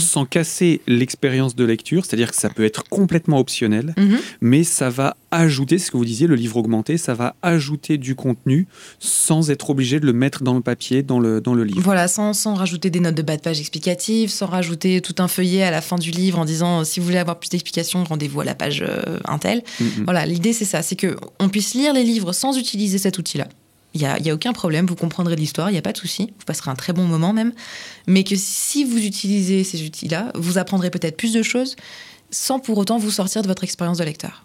Sans 0.00 0.24
casser 0.24 0.80
l'expérience 0.86 1.54
de 1.54 1.64
lecture, 1.64 2.04
c'est-à-dire 2.04 2.30
que 2.30 2.36
ça 2.36 2.48
peut 2.48 2.64
être 2.64 2.84
complètement 2.88 3.38
optionnel, 3.38 3.94
mhm. 3.96 4.18
mais 4.40 4.64
ça 4.64 4.90
va 4.90 5.16
ajouter, 5.30 5.78
ce 5.78 5.90
que 5.90 5.96
vous 5.96 6.04
disiez, 6.04 6.26
le 6.26 6.34
livre 6.34 6.56
augmenté, 6.56 6.96
ça 6.96 7.14
va 7.14 7.36
ajouter 7.42 7.98
du 7.98 8.14
contenu 8.14 8.66
sans 8.98 9.50
être 9.50 9.70
obligé 9.70 10.00
de 10.00 10.06
le 10.06 10.12
mettre 10.12 10.42
dans 10.42 10.54
le 10.54 10.60
papier, 10.60 11.02
dans 11.02 11.20
le, 11.20 11.40
dans 11.40 11.54
le 11.54 11.64
livre. 11.64 11.80
Voilà, 11.82 12.08
sans, 12.08 12.32
sans 12.32 12.54
rajouter 12.54 12.90
des 12.90 13.00
notes 13.00 13.14
de 13.14 13.22
bas 13.22 13.36
de 13.36 13.42
page 13.42 13.60
explicatives, 13.60 14.30
sans 14.30 14.46
rajouter 14.46 15.00
tout 15.00 15.14
un 15.18 15.28
feuillet 15.28 15.62
à 15.62 15.70
la 15.70 15.80
fin 15.80 15.96
du 15.96 16.10
livre 16.10 16.38
en 16.38 16.44
disant 16.44 16.84
si 16.84 17.00
vous 17.00 17.06
voulez 17.06 17.18
avoir 17.18 17.38
plus 17.38 17.50
d'explications, 17.50 18.04
rendez-vous 18.04 18.40
à 18.40 18.44
la 18.44 18.54
page 18.54 18.84
euh, 18.86 19.18
Intel. 19.24 19.62
Mhm. 19.80 20.04
Voilà, 20.04 20.26
l'idée 20.26 20.52
c'est 20.52 20.64
ça, 20.64 20.82
c'est 20.82 20.96
que 20.96 21.16
on 21.38 21.48
puisse 21.48 21.74
lire 21.74 21.92
les 21.92 22.04
livres 22.04 22.32
sans 22.32 22.58
utiliser 22.58 22.98
cet 22.98 23.18
outil-là. 23.18 23.48
Il 23.94 24.00
n'y 24.00 24.06
a, 24.06 24.18
y 24.20 24.30
a, 24.30 24.34
aucun 24.34 24.52
problème, 24.52 24.86
vous 24.86 24.94
comprendrez 24.94 25.34
l'histoire, 25.34 25.68
il 25.68 25.72
n'y 25.72 25.78
a 25.78 25.82
pas 25.82 25.92
de 25.92 25.98
souci, 25.98 26.32
vous 26.38 26.44
passerez 26.44 26.70
un 26.70 26.76
très 26.76 26.92
bon 26.92 27.04
moment 27.04 27.32
même. 27.32 27.52
Mais 28.06 28.22
que 28.22 28.36
si 28.36 28.84
vous 28.84 28.98
utilisez 28.98 29.64
ces 29.64 29.82
outils-là, 29.84 30.30
vous 30.36 30.58
apprendrez 30.58 30.90
peut-être 30.90 31.16
plus 31.16 31.32
de 31.32 31.42
choses 31.42 31.74
sans 32.30 32.60
pour 32.60 32.78
autant 32.78 32.98
vous 32.98 33.10
sortir 33.10 33.42
de 33.42 33.48
votre 33.48 33.64
expérience 33.64 33.98
de 33.98 34.04
lecteur. 34.04 34.44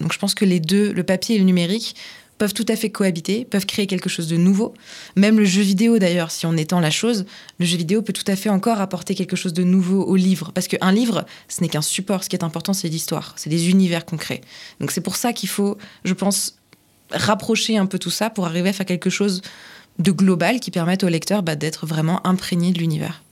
Donc 0.00 0.12
je 0.12 0.18
pense 0.18 0.34
que 0.34 0.44
les 0.44 0.60
deux, 0.60 0.92
le 0.92 1.02
papier 1.04 1.36
et 1.36 1.38
le 1.38 1.44
numérique, 1.44 1.94
peuvent 2.38 2.54
tout 2.54 2.66
à 2.68 2.76
fait 2.76 2.90
cohabiter, 2.90 3.44
peuvent 3.44 3.66
créer 3.66 3.86
quelque 3.86 4.08
chose 4.08 4.28
de 4.28 4.36
nouveau. 4.36 4.72
Même 5.16 5.38
le 5.38 5.44
jeu 5.44 5.60
vidéo 5.60 5.98
d'ailleurs, 5.98 6.30
si 6.30 6.46
on 6.46 6.56
étend 6.56 6.80
la 6.80 6.90
chose, 6.90 7.26
le 7.58 7.66
jeu 7.66 7.76
vidéo 7.76 8.00
peut 8.00 8.12
tout 8.12 8.24
à 8.28 8.36
fait 8.36 8.48
encore 8.48 8.80
apporter 8.80 9.14
quelque 9.14 9.36
chose 9.36 9.52
de 9.52 9.64
nouveau 9.64 10.04
au 10.04 10.16
livre. 10.16 10.52
Parce 10.54 10.68
qu'un 10.68 10.92
livre, 10.92 11.26
ce 11.48 11.60
n'est 11.60 11.68
qu'un 11.68 11.82
support. 11.82 12.24
Ce 12.24 12.28
qui 12.28 12.36
est 12.36 12.44
important, 12.44 12.72
c'est 12.72 12.88
l'histoire, 12.88 13.34
c'est 13.36 13.50
des 13.50 13.70
univers 13.70 14.06
concrets. 14.06 14.40
Donc 14.80 14.92
c'est 14.92 15.00
pour 15.00 15.16
ça 15.16 15.32
qu'il 15.32 15.48
faut, 15.48 15.76
je 16.04 16.14
pense, 16.14 16.56
rapprocher 17.10 17.76
un 17.76 17.86
peu 17.86 17.98
tout 17.98 18.10
ça 18.10 18.30
pour 18.30 18.46
arriver 18.46 18.68
à 18.68 18.72
faire 18.72 18.86
quelque 18.86 19.10
chose 19.10 19.42
de 19.98 20.12
global 20.12 20.60
qui 20.60 20.70
permette 20.70 21.02
au 21.02 21.08
lecteur 21.08 21.42
bah, 21.42 21.56
d'être 21.56 21.86
vraiment 21.86 22.24
imprégné 22.26 22.72
de 22.72 22.78
l'univers. 22.78 23.22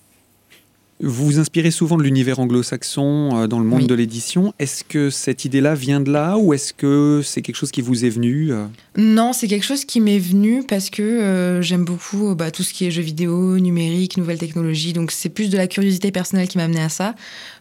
Vous 1.00 1.26
vous 1.26 1.38
inspirez 1.38 1.70
souvent 1.70 1.98
de 1.98 2.02
l'univers 2.02 2.38
anglo-saxon 2.38 3.30
euh, 3.34 3.46
dans 3.46 3.58
le 3.58 3.66
monde 3.66 3.86
de 3.86 3.94
l'édition. 3.94 4.54
Est-ce 4.58 4.82
que 4.82 5.10
cette 5.10 5.44
idée-là 5.44 5.74
vient 5.74 6.00
de 6.00 6.10
là 6.10 6.38
ou 6.38 6.54
est-ce 6.54 6.72
que 6.72 7.20
c'est 7.22 7.42
quelque 7.42 7.56
chose 7.56 7.70
qui 7.70 7.82
vous 7.82 8.06
est 8.06 8.08
venu 8.08 8.50
euh 8.50 8.64
Non, 8.96 9.34
c'est 9.34 9.46
quelque 9.46 9.66
chose 9.66 9.84
qui 9.84 10.00
m'est 10.00 10.18
venu 10.18 10.64
parce 10.66 10.88
que 10.88 11.02
euh, 11.02 11.60
j'aime 11.60 11.84
beaucoup 11.84 12.34
bah, 12.34 12.50
tout 12.50 12.62
ce 12.62 12.72
qui 12.72 12.86
est 12.86 12.90
jeux 12.90 13.02
vidéo, 13.02 13.58
numérique, 13.58 14.16
nouvelles 14.16 14.38
technologies. 14.38 14.94
Donc 14.94 15.10
c'est 15.10 15.28
plus 15.28 15.50
de 15.50 15.58
la 15.58 15.66
curiosité 15.66 16.10
personnelle 16.10 16.48
qui 16.48 16.56
m'a 16.56 16.64
amené 16.64 16.80
à 16.80 16.88
ça. 16.88 17.14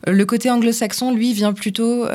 Le 0.08 0.26
côté 0.26 0.50
anglo-saxon, 0.50 1.14
lui, 1.14 1.34
vient 1.34 1.52
plutôt 1.52 2.06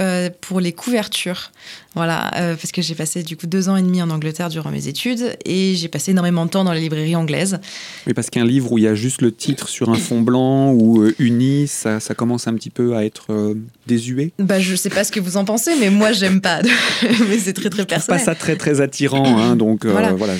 pour 0.40 0.60
les 0.60 0.72
couvertures. 0.72 1.50
Voilà, 1.94 2.30
parce 2.32 2.70
que 2.72 2.82
j'ai 2.82 2.94
passé 2.94 3.22
du 3.22 3.36
coup 3.36 3.46
deux 3.46 3.68
ans 3.68 3.76
et 3.76 3.82
demi 3.82 4.00
en 4.00 4.10
Angleterre 4.10 4.48
durant 4.48 4.70
mes 4.70 4.86
études 4.86 5.36
et 5.44 5.74
j'ai 5.74 5.88
passé 5.88 6.12
énormément 6.12 6.46
de 6.46 6.50
temps 6.50 6.64
dans 6.64 6.72
les 6.72 6.80
librairies 6.80 7.16
anglaises. 7.16 7.58
Oui, 8.06 8.14
parce 8.14 8.30
qu'un 8.30 8.44
livre 8.44 8.72
où 8.72 8.78
il 8.78 8.84
y 8.84 8.88
a 8.88 8.94
juste 8.94 9.22
le 9.22 9.32
titre 9.32 9.68
sur 9.68 9.90
un 9.90 9.96
fond 9.96 10.20
blanc 10.20 10.72
ou 10.72 11.10
unis, 11.18 11.66
ça, 11.66 12.00
ça, 12.00 12.14
commence 12.14 12.46
un 12.46 12.54
petit 12.54 12.70
peu 12.70 12.96
à 12.96 13.04
être 13.04 13.26
euh, 13.30 13.54
désuet 13.86 14.32
bah, 14.38 14.60
Je 14.60 14.74
sais 14.74 14.90
pas 14.90 15.04
ce 15.04 15.12
que 15.12 15.20
vous 15.20 15.36
en 15.36 15.44
pensez, 15.44 15.72
mais 15.78 15.90
moi, 15.90 16.12
j'aime 16.12 16.40
pas. 16.40 16.60
mais 17.28 17.38
c'est 17.38 17.52
très, 17.52 17.70
très 17.70 17.86
personnel. 17.86 18.20
pas 18.20 18.24
ça 18.24 18.34
très, 18.34 18.56
très 18.56 18.80
attirant. 18.80 19.38
Hein, 19.38 19.56
donc, 19.56 19.84
euh, 19.84 19.90
voilà. 19.90 20.34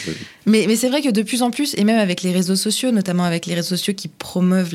Mais, 0.46 0.64
mais 0.66 0.76
c'est 0.76 0.88
vrai 0.88 1.02
que 1.02 1.10
de 1.10 1.22
plus 1.22 1.42
en 1.42 1.50
plus, 1.50 1.74
et 1.76 1.84
même 1.84 1.98
avec 1.98 2.22
les 2.22 2.32
réseaux 2.32 2.56
sociaux, 2.56 2.90
notamment 2.90 3.24
avec 3.24 3.46
les 3.46 3.54
réseaux 3.54 3.76
sociaux 3.76 3.94
qui 3.94 4.08
promeuvent 4.08 4.74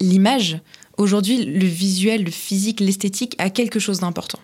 l'image, 0.00 0.58
aujourd'hui, 1.00 1.44
le 1.44 1.66
visuel, 1.66 2.24
le 2.24 2.30
physique, 2.30 2.80
l'esthétique 2.80 3.34
a 3.38 3.50
quelque 3.50 3.78
chose 3.78 4.00
d'important. 4.00 4.38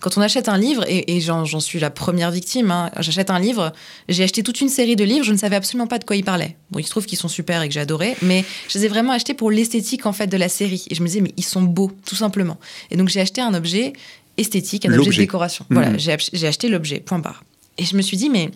Quand 0.00 0.18
on 0.18 0.20
achète 0.20 0.48
un 0.48 0.58
livre, 0.58 0.84
et, 0.86 1.20
j'en 1.20 1.60
suis 1.60 1.80
la 1.80 1.90
première 1.90 2.30
victime, 2.30 2.70
hein, 2.70 2.90
j'achète 2.98 3.30
un 3.30 3.38
livre, 3.38 3.72
j'ai 4.08 4.24
acheté 4.24 4.42
toute 4.42 4.60
une 4.60 4.68
série 4.68 4.96
de 4.96 5.04
livres, 5.04 5.24
je 5.24 5.32
ne 5.32 5.38
savais 5.38 5.56
absolument 5.56 5.86
pas 5.86 5.98
de 5.98 6.04
quoi 6.04 6.16
ils 6.16 6.24
parlaient. 6.24 6.56
Bon, 6.70 6.78
il 6.78 6.84
se 6.84 6.90
trouve 6.90 7.06
qu'ils 7.06 7.18
sont 7.18 7.28
super 7.28 7.62
et 7.62 7.68
que 7.68 7.74
j'ai 7.74 7.80
adoré, 7.80 8.16
mais 8.22 8.44
je 8.68 8.78
les 8.78 8.86
ai 8.86 8.88
vraiment 8.88 9.12
achetés 9.12 9.34
pour 9.34 9.50
l'esthétique 9.50 10.06
en 10.06 10.12
fait 10.12 10.26
de 10.26 10.36
la 10.36 10.48
série. 10.48 10.84
Et 10.90 10.94
je 10.94 11.02
me 11.02 11.06
disais, 11.06 11.20
mais 11.20 11.32
ils 11.36 11.44
sont 11.44 11.62
beaux, 11.62 11.90
tout 12.06 12.16
simplement. 12.16 12.58
Et 12.90 12.96
donc 12.96 13.08
j'ai 13.08 13.20
acheté 13.20 13.40
un 13.40 13.54
objet 13.54 13.92
esthétique, 14.36 14.86
un 14.86 14.92
objet 14.92 15.10
de 15.10 15.16
décoration. 15.16 15.64
Voilà, 15.70 15.90
mmh. 15.90 16.18
j'ai 16.32 16.46
acheté 16.46 16.68
l'objet, 16.68 17.00
point 17.00 17.18
barre. 17.18 17.44
Et 17.78 17.84
je 17.84 17.96
me 17.96 18.02
suis 18.02 18.16
dit, 18.16 18.28
mais 18.28 18.50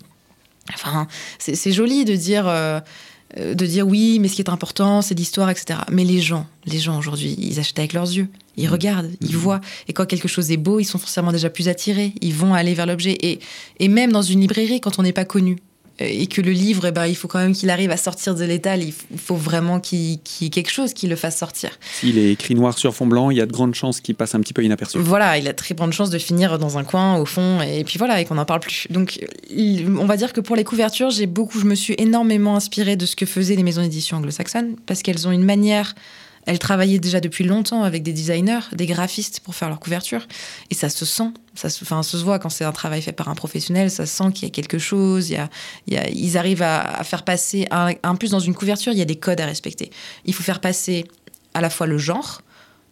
enfin, 0.74 1.06
c'est 1.38 1.72
joli 1.72 2.04
de 2.04 2.14
dire. 2.14 2.46
Euh, 2.46 2.80
euh, 3.38 3.54
de 3.54 3.66
dire 3.66 3.86
oui, 3.86 4.18
mais 4.20 4.28
ce 4.28 4.34
qui 4.34 4.42
est 4.42 4.50
important, 4.50 5.02
c'est 5.02 5.14
l'histoire, 5.14 5.50
etc. 5.50 5.80
Mais 5.90 6.04
les 6.04 6.20
gens, 6.20 6.46
les 6.64 6.78
gens 6.78 6.98
aujourd'hui, 6.98 7.36
ils 7.38 7.58
achètent 7.58 7.78
avec 7.78 7.92
leurs 7.92 8.10
yeux. 8.10 8.28
Ils 8.56 8.68
mmh. 8.68 8.72
regardent, 8.72 9.10
ils 9.20 9.34
mmh. 9.34 9.38
voient. 9.38 9.60
Et 9.88 9.92
quand 9.92 10.06
quelque 10.06 10.28
chose 10.28 10.50
est 10.50 10.56
beau, 10.56 10.80
ils 10.80 10.84
sont 10.84 10.98
forcément 10.98 11.32
déjà 11.32 11.50
plus 11.50 11.68
attirés. 11.68 12.12
Ils 12.20 12.34
vont 12.34 12.54
aller 12.54 12.74
vers 12.74 12.86
l'objet. 12.86 13.16
Et, 13.20 13.40
et 13.80 13.88
même 13.88 14.12
dans 14.12 14.22
une 14.22 14.40
librairie, 14.40 14.80
quand 14.80 14.98
on 14.98 15.02
n'est 15.02 15.12
pas 15.12 15.24
connu, 15.24 15.58
et 15.98 16.26
que 16.26 16.40
le 16.40 16.52
livre, 16.52 16.86
eh 16.86 16.92
ben, 16.92 17.06
il 17.06 17.16
faut 17.16 17.28
quand 17.28 17.38
même 17.38 17.54
qu'il 17.54 17.70
arrive 17.70 17.90
à 17.90 17.96
sortir 17.96 18.34
de 18.34 18.44
l'étal. 18.44 18.82
Il 18.82 18.92
faut 19.16 19.36
vraiment 19.36 19.80
qu'il 19.80 19.98
y 20.00 20.20
ait 20.42 20.50
quelque 20.50 20.70
chose 20.70 20.92
qui 20.92 21.06
le 21.06 21.16
fasse 21.16 21.36
sortir. 21.36 21.70
S'il 21.94 22.18
est 22.18 22.32
écrit 22.32 22.54
noir 22.54 22.78
sur 22.78 22.94
fond 22.94 23.06
blanc, 23.06 23.30
il 23.30 23.38
y 23.38 23.40
a 23.40 23.46
de 23.46 23.52
grandes 23.52 23.74
chances 23.74 24.00
qu'il 24.00 24.14
passe 24.14 24.34
un 24.34 24.40
petit 24.40 24.52
peu 24.52 24.62
inaperçu. 24.62 24.98
Voilà, 24.98 25.38
il 25.38 25.48
a 25.48 25.54
très 25.54 25.74
grande 25.74 25.92
chance 25.92 26.10
de 26.10 26.18
finir 26.18 26.58
dans 26.58 26.78
un 26.78 26.84
coin, 26.84 27.16
au 27.16 27.24
fond, 27.24 27.60
et 27.62 27.84
puis 27.84 27.98
voilà, 27.98 28.20
et 28.20 28.24
qu'on 28.24 28.34
n'en 28.34 28.44
parle 28.44 28.60
plus. 28.60 28.86
Donc, 28.90 29.18
on 29.50 30.06
va 30.06 30.16
dire 30.16 30.32
que 30.32 30.40
pour 30.40 30.56
les 30.56 30.64
couvertures, 30.64 31.10
j'ai 31.10 31.26
beaucoup, 31.26 31.58
je 31.58 31.66
me 31.66 31.74
suis 31.74 31.94
énormément 31.98 32.56
inspirée 32.56 32.96
de 32.96 33.06
ce 33.06 33.16
que 33.16 33.26
faisaient 33.26 33.56
les 33.56 33.62
maisons 33.62 33.82
d'édition 33.82 34.18
anglo-saxonnes, 34.18 34.76
parce 34.86 35.02
qu'elles 35.02 35.26
ont 35.26 35.32
une 35.32 35.44
manière 35.44 35.94
elle 36.46 36.60
travaillait 36.60 37.00
déjà 37.00 37.20
depuis 37.20 37.44
longtemps 37.44 37.82
avec 37.82 38.02
des 38.02 38.12
designers, 38.12 38.60
des 38.72 38.86
graphistes 38.86 39.40
pour 39.40 39.54
faire 39.54 39.68
leur 39.68 39.80
couverture. 39.80 40.26
Et 40.70 40.74
ça 40.74 40.88
se 40.88 41.04
sent, 41.04 41.30
ça 41.54 41.68
se, 41.68 41.84
enfin, 41.84 42.02
se 42.04 42.16
voit 42.16 42.38
quand 42.38 42.48
c'est 42.48 42.64
un 42.64 42.72
travail 42.72 43.02
fait 43.02 43.12
par 43.12 43.28
un 43.28 43.34
professionnel, 43.34 43.90
ça 43.90 44.06
sent 44.06 44.32
qu'il 44.32 44.44
y 44.44 44.50
a 44.50 44.54
quelque 44.54 44.78
chose. 44.78 45.28
Il 45.30 45.48
y 45.88 45.96
a, 45.96 46.08
ils 46.08 46.38
arrivent 46.38 46.62
à, 46.62 47.02
faire 47.04 47.24
passer, 47.24 47.66
en 47.70 48.16
plus 48.16 48.30
dans 48.30 48.40
une 48.40 48.54
couverture, 48.54 48.92
il 48.92 48.98
y 48.98 49.02
a 49.02 49.06
des 49.06 49.16
codes 49.16 49.40
à 49.40 49.46
respecter. 49.46 49.90
Il 50.24 50.34
faut 50.34 50.44
faire 50.44 50.60
passer 50.60 51.04
à 51.54 51.60
la 51.60 51.68
fois 51.68 51.86
le 51.86 51.98
genre, 51.98 52.42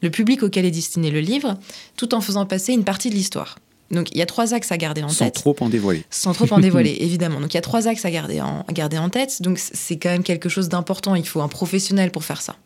le 0.02 0.10
public 0.10 0.42
auquel 0.42 0.64
est 0.64 0.70
destiné 0.70 1.10
le 1.10 1.20
livre, 1.20 1.56
tout 1.96 2.14
en 2.14 2.20
faisant 2.20 2.46
passer 2.46 2.72
une 2.72 2.84
partie 2.84 3.08
de 3.08 3.14
l'histoire. 3.14 3.56
Donc 3.90 4.10
il 4.12 4.18
y 4.18 4.22
a 4.22 4.26
trois 4.26 4.54
axes 4.54 4.72
à 4.72 4.76
garder 4.76 5.02
en 5.02 5.08
tête. 5.08 5.16
Sans 5.16 5.30
trop 5.30 5.56
en 5.60 5.68
dévoiler. 5.68 6.04
Sans 6.10 6.32
trop 6.32 6.52
en 6.52 6.58
dévoiler, 6.58 6.96
évidemment. 7.00 7.40
Donc 7.40 7.54
il 7.54 7.56
y 7.56 7.58
a 7.58 7.62
trois 7.62 7.86
axes 7.86 8.04
à 8.04 8.10
garder 8.10 8.40
en, 8.40 8.64
à 8.66 8.72
garder 8.72 8.98
en 8.98 9.08
tête. 9.10 9.42
Donc 9.42 9.58
c'est 9.58 9.96
quand 9.96 10.10
même 10.10 10.22
quelque 10.22 10.48
chose 10.48 10.68
d'important. 10.68 11.14
Il 11.14 11.26
faut 11.26 11.40
un 11.40 11.48
professionnel 11.48 12.10
pour 12.10 12.24
faire 12.24 12.42
ça. 12.42 12.56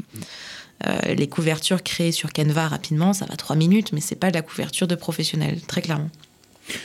Euh, 0.86 1.14
les 1.14 1.26
couvertures 1.26 1.82
créées 1.82 2.12
sur 2.12 2.32
Canva 2.32 2.68
rapidement, 2.68 3.12
ça 3.12 3.26
va 3.26 3.36
trois 3.36 3.56
minutes, 3.56 3.92
mais 3.92 4.00
c'est 4.00 4.16
pas 4.16 4.30
de 4.30 4.34
la 4.34 4.42
couverture 4.42 4.86
de 4.86 4.94
professionnel, 4.94 5.60
très 5.66 5.82
clairement. 5.82 6.10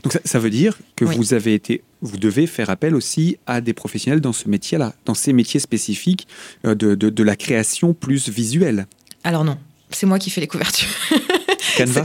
Donc 0.03 0.17
ça, 0.23 0.39
veut 0.39 0.49
dire 0.49 0.77
que 0.95 1.05
vous 1.05 1.33
avez 1.33 1.53
été, 1.53 1.83
vous 2.01 2.17
devez 2.17 2.47
faire 2.47 2.69
appel 2.69 2.95
aussi 2.95 3.37
à 3.47 3.61
des 3.61 3.73
professionnels 3.73 4.21
dans 4.21 4.33
ce 4.33 4.47
métier-là, 4.47 4.93
dans 5.05 5.13
ces 5.13 5.33
métiers 5.33 5.59
spécifiques 5.59 6.27
euh, 6.65 6.75
de, 6.75 6.95
de, 6.95 7.23
la 7.23 7.35
création 7.35 7.93
plus 7.93 8.29
visuelle. 8.29 8.87
Alors 9.23 9.43
non, 9.43 9.57
c'est 9.89 10.05
moi 10.05 10.19
qui 10.19 10.29
fais 10.29 10.41
les 10.41 10.47
couvertures. 10.47 10.89
Canva 11.77 12.03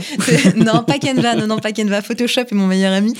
Non, 0.55 0.83
pas 0.83 0.99
Canva, 0.99 1.35
non, 1.35 1.47
non, 1.47 1.59
pas 1.59 1.71
Canva. 1.71 2.01
Photoshop 2.01 2.41
est 2.41 2.53
mon 2.53 2.67
meilleur 2.67 2.93
ami. 2.93 3.13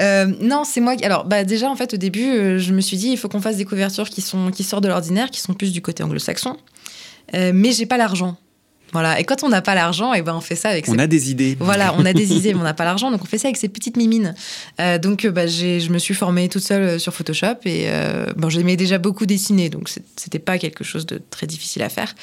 Euh, 0.00 0.26
non, 0.40 0.64
c'est 0.64 0.80
moi. 0.80 0.96
Qui... 0.96 1.04
Alors, 1.04 1.24
bah, 1.24 1.44
déjà, 1.44 1.70
en 1.70 1.76
fait, 1.76 1.94
au 1.94 1.96
début, 1.96 2.28
euh, 2.28 2.58
je 2.58 2.72
me 2.72 2.80
suis 2.80 2.96
dit, 2.96 3.08
il 3.08 3.16
faut 3.16 3.28
qu'on 3.28 3.40
fasse 3.40 3.56
des 3.56 3.64
couvertures 3.64 4.08
qui, 4.10 4.20
sont, 4.20 4.50
qui 4.50 4.62
sortent 4.62 4.84
de 4.84 4.88
l'ordinaire, 4.88 5.30
qui 5.30 5.40
sont 5.40 5.54
plus 5.54 5.72
du 5.72 5.80
côté 5.80 6.02
anglo-saxon. 6.02 6.56
Euh, 7.34 7.52
mais 7.54 7.72
j'ai 7.72 7.86
pas 7.86 7.96
l'argent. 7.96 8.36
Voilà. 8.92 9.20
Et 9.20 9.24
quand 9.24 9.42
on 9.42 9.48
n'a 9.48 9.62
pas 9.62 9.74
l'argent, 9.74 10.14
et 10.14 10.18
eh 10.18 10.22
ben 10.22 10.34
on 10.34 10.40
fait 10.40 10.54
ça 10.54 10.70
avec. 10.70 10.88
On 10.88 10.98
a 10.98 11.06
des 11.06 11.30
idées. 11.30 11.56
Voilà, 11.60 11.94
on 11.98 12.04
a 12.04 12.12
des 12.12 12.32
idées, 12.36 12.54
mais 12.54 12.60
on 12.60 12.64
n'a 12.64 12.74
pas 12.74 12.84
l'argent, 12.84 13.10
donc 13.10 13.22
on 13.22 13.26
fait 13.26 13.38
ça 13.38 13.48
avec 13.48 13.56
ces 13.56 13.68
petites 13.68 13.96
mimines. 13.96 14.34
Euh, 14.80 14.98
donc, 14.98 15.26
bah, 15.26 15.46
je 15.46 15.90
me 15.90 15.98
suis 15.98 16.14
formée 16.14 16.48
toute 16.48 16.62
seule 16.62 16.82
euh, 16.82 16.98
sur 16.98 17.12
Photoshop 17.12 17.56
et 17.64 17.86
euh, 17.88 18.26
bon, 18.36 18.48
j'aimais 18.48 18.76
déjà 18.76 18.98
beaucoup 18.98 19.26
dessiner, 19.26 19.68
donc 19.70 19.90
c'était 20.16 20.38
pas 20.38 20.58
quelque 20.58 20.84
chose 20.84 21.04
de 21.04 21.20
très 21.30 21.46
difficile 21.46 21.82
à 21.82 21.88
faire. 21.88 22.14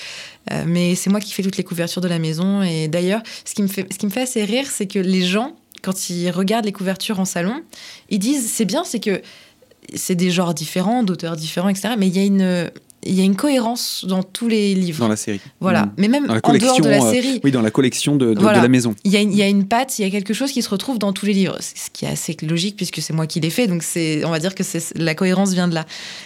Euh, 0.51 0.63
mais 0.65 0.95
c'est 0.95 1.09
moi 1.09 1.19
qui 1.19 1.33
fais 1.33 1.43
toutes 1.43 1.57
les 1.57 1.63
couvertures 1.63 2.01
de 2.01 2.07
la 2.07 2.19
maison. 2.19 2.63
Et 2.63 2.87
d'ailleurs, 2.87 3.21
ce 3.45 3.53
qui 3.53 3.61
me 3.61 3.67
fait, 3.67 3.85
ce 3.91 3.97
qui 3.97 4.05
me 4.05 4.11
fait 4.11 4.21
assez 4.21 4.43
rire, 4.43 4.65
c'est 4.69 4.87
que 4.87 4.99
les 4.99 5.21
gens, 5.21 5.55
quand 5.81 6.09
ils 6.09 6.31
regardent 6.31 6.65
les 6.65 6.71
couvertures 6.71 7.19
en 7.19 7.25
salon, 7.25 7.61
ils 8.09 8.19
disent 8.19 8.49
c'est 8.51 8.65
bien, 8.65 8.83
c'est 8.83 8.99
que 8.99 9.21
c'est 9.95 10.15
des 10.15 10.31
genres 10.31 10.53
différents, 10.53 11.03
d'auteurs 11.03 11.35
différents, 11.35 11.69
etc. 11.69 11.89
Mais 11.97 12.07
il 12.07 12.15
y 12.15 12.19
a 12.19 12.25
une 12.25 12.69
il 13.05 13.13
y 13.13 13.21
a 13.21 13.23
une 13.23 13.35
cohérence 13.35 14.05
dans 14.07 14.23
tous 14.23 14.47
les 14.47 14.73
livres. 14.75 14.99
Dans 14.99 15.07
la 15.07 15.15
série. 15.15 15.41
Voilà, 15.59 15.83
mm. 15.85 15.91
mais 15.97 16.07
même 16.07 16.39
en 16.43 16.53
dehors 16.53 16.79
de 16.79 16.89
la 16.89 17.03
euh, 17.03 17.11
série. 17.11 17.39
oui, 17.43 17.51
dans 17.51 17.61
la 17.61 17.71
collection 17.71 18.15
de, 18.15 18.33
la 18.33 18.67
maison. 18.67 18.95
Il 19.03 19.11
y, 19.11 19.17
a 19.17 19.21
une, 19.21 19.31
il 19.31 19.37
y, 19.37 19.43
a 19.43 19.47
une 19.47 19.67
patte, 19.67 19.99
il 19.99 20.03
y 20.03 20.05
a 20.05 20.09
quelque 20.09 20.33
chose 20.33 20.51
qui 20.51 20.61
se 20.61 20.69
retrouve 20.69 20.99
dans 20.99 21.13
tous 21.13 21.25
les 21.25 21.33
livres, 21.33 21.57
ce 21.61 21.89
qui 21.91 22.05
est 22.05 22.09
assez 22.09 22.35
logique 22.41 22.75
puisque 22.75 23.01
c'est 23.01 23.13
moi 23.13 23.27
qui 23.27 23.39
l'ai 23.39 23.49
fait, 23.49 23.67
donc 23.67 23.83
on 24.25 24.29
va 24.29 24.39
dire 24.39 24.55
que 24.55 24.63
la 24.95 25.15
cohérence 25.15 25.53
vient 25.53 25.67
de 25.67 25.75
là. 25.75 25.85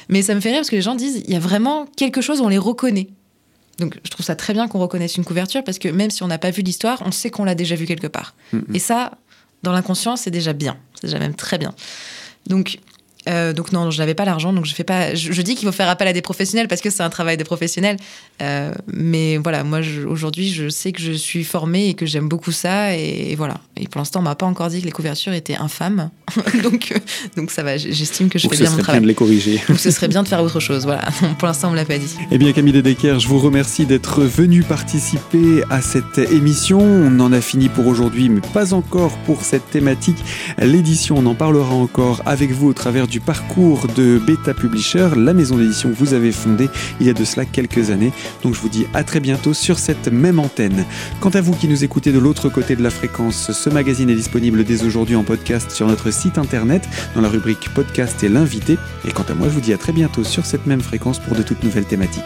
Mais 0.09 0.21
ça 0.21 0.35
me 0.35 0.39
fait 0.39 0.49
rire 0.49 0.59
parce 0.59 0.69
que 0.69 0.75
les 0.75 0.81
gens 0.81 0.95
disent, 0.95 1.23
il 1.25 1.33
y 1.33 1.35
a 1.35 1.39
vraiment 1.39 1.87
quelque 1.95 2.21
chose, 2.21 2.41
on 2.41 2.49
les 2.49 2.57
reconnaît. 2.57 3.07
Donc 3.79 3.97
je 4.03 4.09
trouve 4.09 4.25
ça 4.25 4.35
très 4.35 4.53
bien 4.53 4.67
qu'on 4.67 4.79
reconnaisse 4.79 5.17
une 5.17 5.25
couverture 5.25 5.63
parce 5.63 5.79
que 5.79 5.87
même 5.87 6.09
si 6.09 6.23
on 6.23 6.27
n'a 6.27 6.39
pas 6.39 6.51
vu 6.51 6.61
l'histoire, 6.61 7.01
on 7.05 7.11
sait 7.11 7.29
qu'on 7.29 7.43
l'a 7.43 7.55
déjà 7.55 7.75
vu 7.75 7.85
quelque 7.85 8.07
part. 8.07 8.35
Mm, 8.51 8.57
mm. 8.57 8.75
Et 8.75 8.79
ça, 8.79 9.11
dans 9.63 9.71
l'inconscient, 9.71 10.15
c'est 10.15 10.31
déjà 10.31 10.53
bien, 10.53 10.77
c'est 10.95 11.07
déjà 11.07 11.19
même 11.19 11.35
très 11.35 11.57
bien. 11.57 11.73
Donc 12.47 12.79
euh, 13.27 13.53
donc 13.53 13.71
non, 13.71 13.91
je 13.91 13.97
n'avais 13.99 14.13
pas 14.13 14.25
l'argent, 14.25 14.53
donc 14.53 14.65
je 14.65 14.73
fais 14.73 14.83
pas. 14.83 15.13
Je, 15.15 15.41
dis 15.41 15.55
qu'il 15.55 15.67
faut 15.67 15.73
faire 15.73 15.89
appel 15.89 16.07
à 16.07 16.13
des 16.13 16.21
professionnels 16.21 16.67
parce 16.67 16.81
que 16.81 16.89
c'est 16.89 17.03
un 17.03 17.09
travail 17.09 17.37
de 17.37 17.43
professionnels. 17.43 17.97
Euh, 18.41 18.71
mais 18.87 19.37
voilà, 19.37 19.63
moi 19.63 19.79
aujourd'hui, 20.07 20.51
je 20.51 20.69
sais 20.69 20.91
que 20.91 21.01
je 21.01 21.11
suis 21.11 21.43
formée 21.43 21.89
et 21.89 21.93
que 21.93 22.05
j'aime 22.05 22.29
beaucoup 22.29 22.51
ça, 22.51 22.95
et, 22.95 23.35
voilà. 23.35 23.55
Et 23.75 23.87
pour 23.87 23.99
l'instant, 23.99 24.19
on 24.19 24.23
m'a 24.23 24.35
pas 24.35 24.45
encore 24.45 24.69
dit 24.69 24.81
que 24.81 24.85
les 24.85 24.91
couvertures 24.91 25.33
étaient 25.33 25.55
infâmes, 25.55 26.09
donc 26.63 26.91
euh, 26.91 26.99
donc 27.35 27.51
ça 27.51 27.63
va. 27.63 27.77
J'estime 27.77 28.29
que 28.29 28.39
je 28.39 28.47
fais 28.47 28.57
bien 28.57 28.69
mon 28.69 28.77
travail. 28.77 28.99
Bien 28.99 29.01
de 29.01 29.07
les 29.07 29.15
corriger. 29.15 29.61
donc 29.67 29.79
ce 29.79 29.91
serait 29.91 30.07
bien 30.07 30.23
de 30.23 30.27
faire 30.27 30.41
autre 30.41 30.59
chose. 30.59 30.85
Voilà. 30.85 31.03
pour 31.39 31.47
l'instant, 31.47 31.69
on 31.69 31.71
me 31.71 31.75
l'a 31.75 31.85
pas 31.85 31.97
dit. 31.97 32.15
Eh 32.31 32.37
bien, 32.37 32.53
Camille 32.53 32.73
Dedecker, 32.73 33.19
je 33.19 33.27
vous 33.27 33.39
remercie 33.39 33.85
d'être 33.85 34.21
venu 34.21 34.63
participer 34.63 35.63
à 35.69 35.81
cette 35.81 36.17
émission. 36.17 36.79
On 36.79 37.19
en 37.19 37.33
a 37.33 37.41
fini 37.41 37.69
pour 37.69 37.87
aujourd'hui, 37.87 38.29
mais 38.29 38.41
pas 38.53 38.73
encore 38.73 39.17
pour 39.25 39.41
cette 39.43 39.69
thématique. 39.69 40.17
L'édition, 40.59 41.17
on 41.17 41.25
en 41.25 41.35
parlera 41.35 41.73
encore 41.73 42.21
avec 42.25 42.51
vous 42.51 42.67
au 42.67 42.73
travers 42.73 43.07
du 43.17 43.21
parcours 43.21 43.87
de 43.95 44.19
Beta 44.19 44.53
Publisher, 44.53 45.09
la 45.15 45.33
maison 45.33 45.57
d'édition 45.57 45.89
que 45.89 45.95
vous 45.95 46.13
avez 46.13 46.31
fondée 46.31 46.69
il 46.99 47.07
y 47.07 47.09
a 47.09 47.13
de 47.13 47.25
cela 47.25 47.45
quelques 47.45 47.89
années. 47.89 48.11
Donc 48.43 48.53
je 48.53 48.59
vous 48.59 48.69
dis 48.69 48.85
à 48.93 49.03
très 49.03 49.19
bientôt 49.19 49.55
sur 49.55 49.79
cette 49.79 50.11
même 50.11 50.37
antenne. 50.37 50.85
Quant 51.19 51.31
à 51.31 51.41
vous 51.41 51.53
qui 51.53 51.67
nous 51.67 51.83
écoutez 51.83 52.11
de 52.11 52.19
l'autre 52.19 52.47
côté 52.49 52.75
de 52.75 52.83
la 52.83 52.91
fréquence, 52.91 53.51
ce 53.53 53.69
magazine 53.71 54.11
est 54.11 54.15
disponible 54.15 54.63
dès 54.63 54.83
aujourd'hui 54.83 55.15
en 55.15 55.23
podcast 55.23 55.71
sur 55.71 55.87
notre 55.87 56.11
site 56.11 56.37
internet 56.37 56.87
dans 57.15 57.21
la 57.21 57.29
rubrique 57.29 57.73
podcast 57.73 58.23
et 58.23 58.29
l'invité. 58.29 58.77
Et 59.07 59.11
quant 59.11 59.25
à 59.27 59.33
moi, 59.33 59.47
je 59.47 59.53
vous 59.53 59.61
dis 59.61 59.73
à 59.73 59.79
très 59.79 59.93
bientôt 59.93 60.23
sur 60.23 60.45
cette 60.45 60.67
même 60.67 60.81
fréquence 60.81 61.17
pour 61.17 61.35
de 61.35 61.41
toutes 61.41 61.63
nouvelles 61.63 61.85
thématiques. 61.85 62.23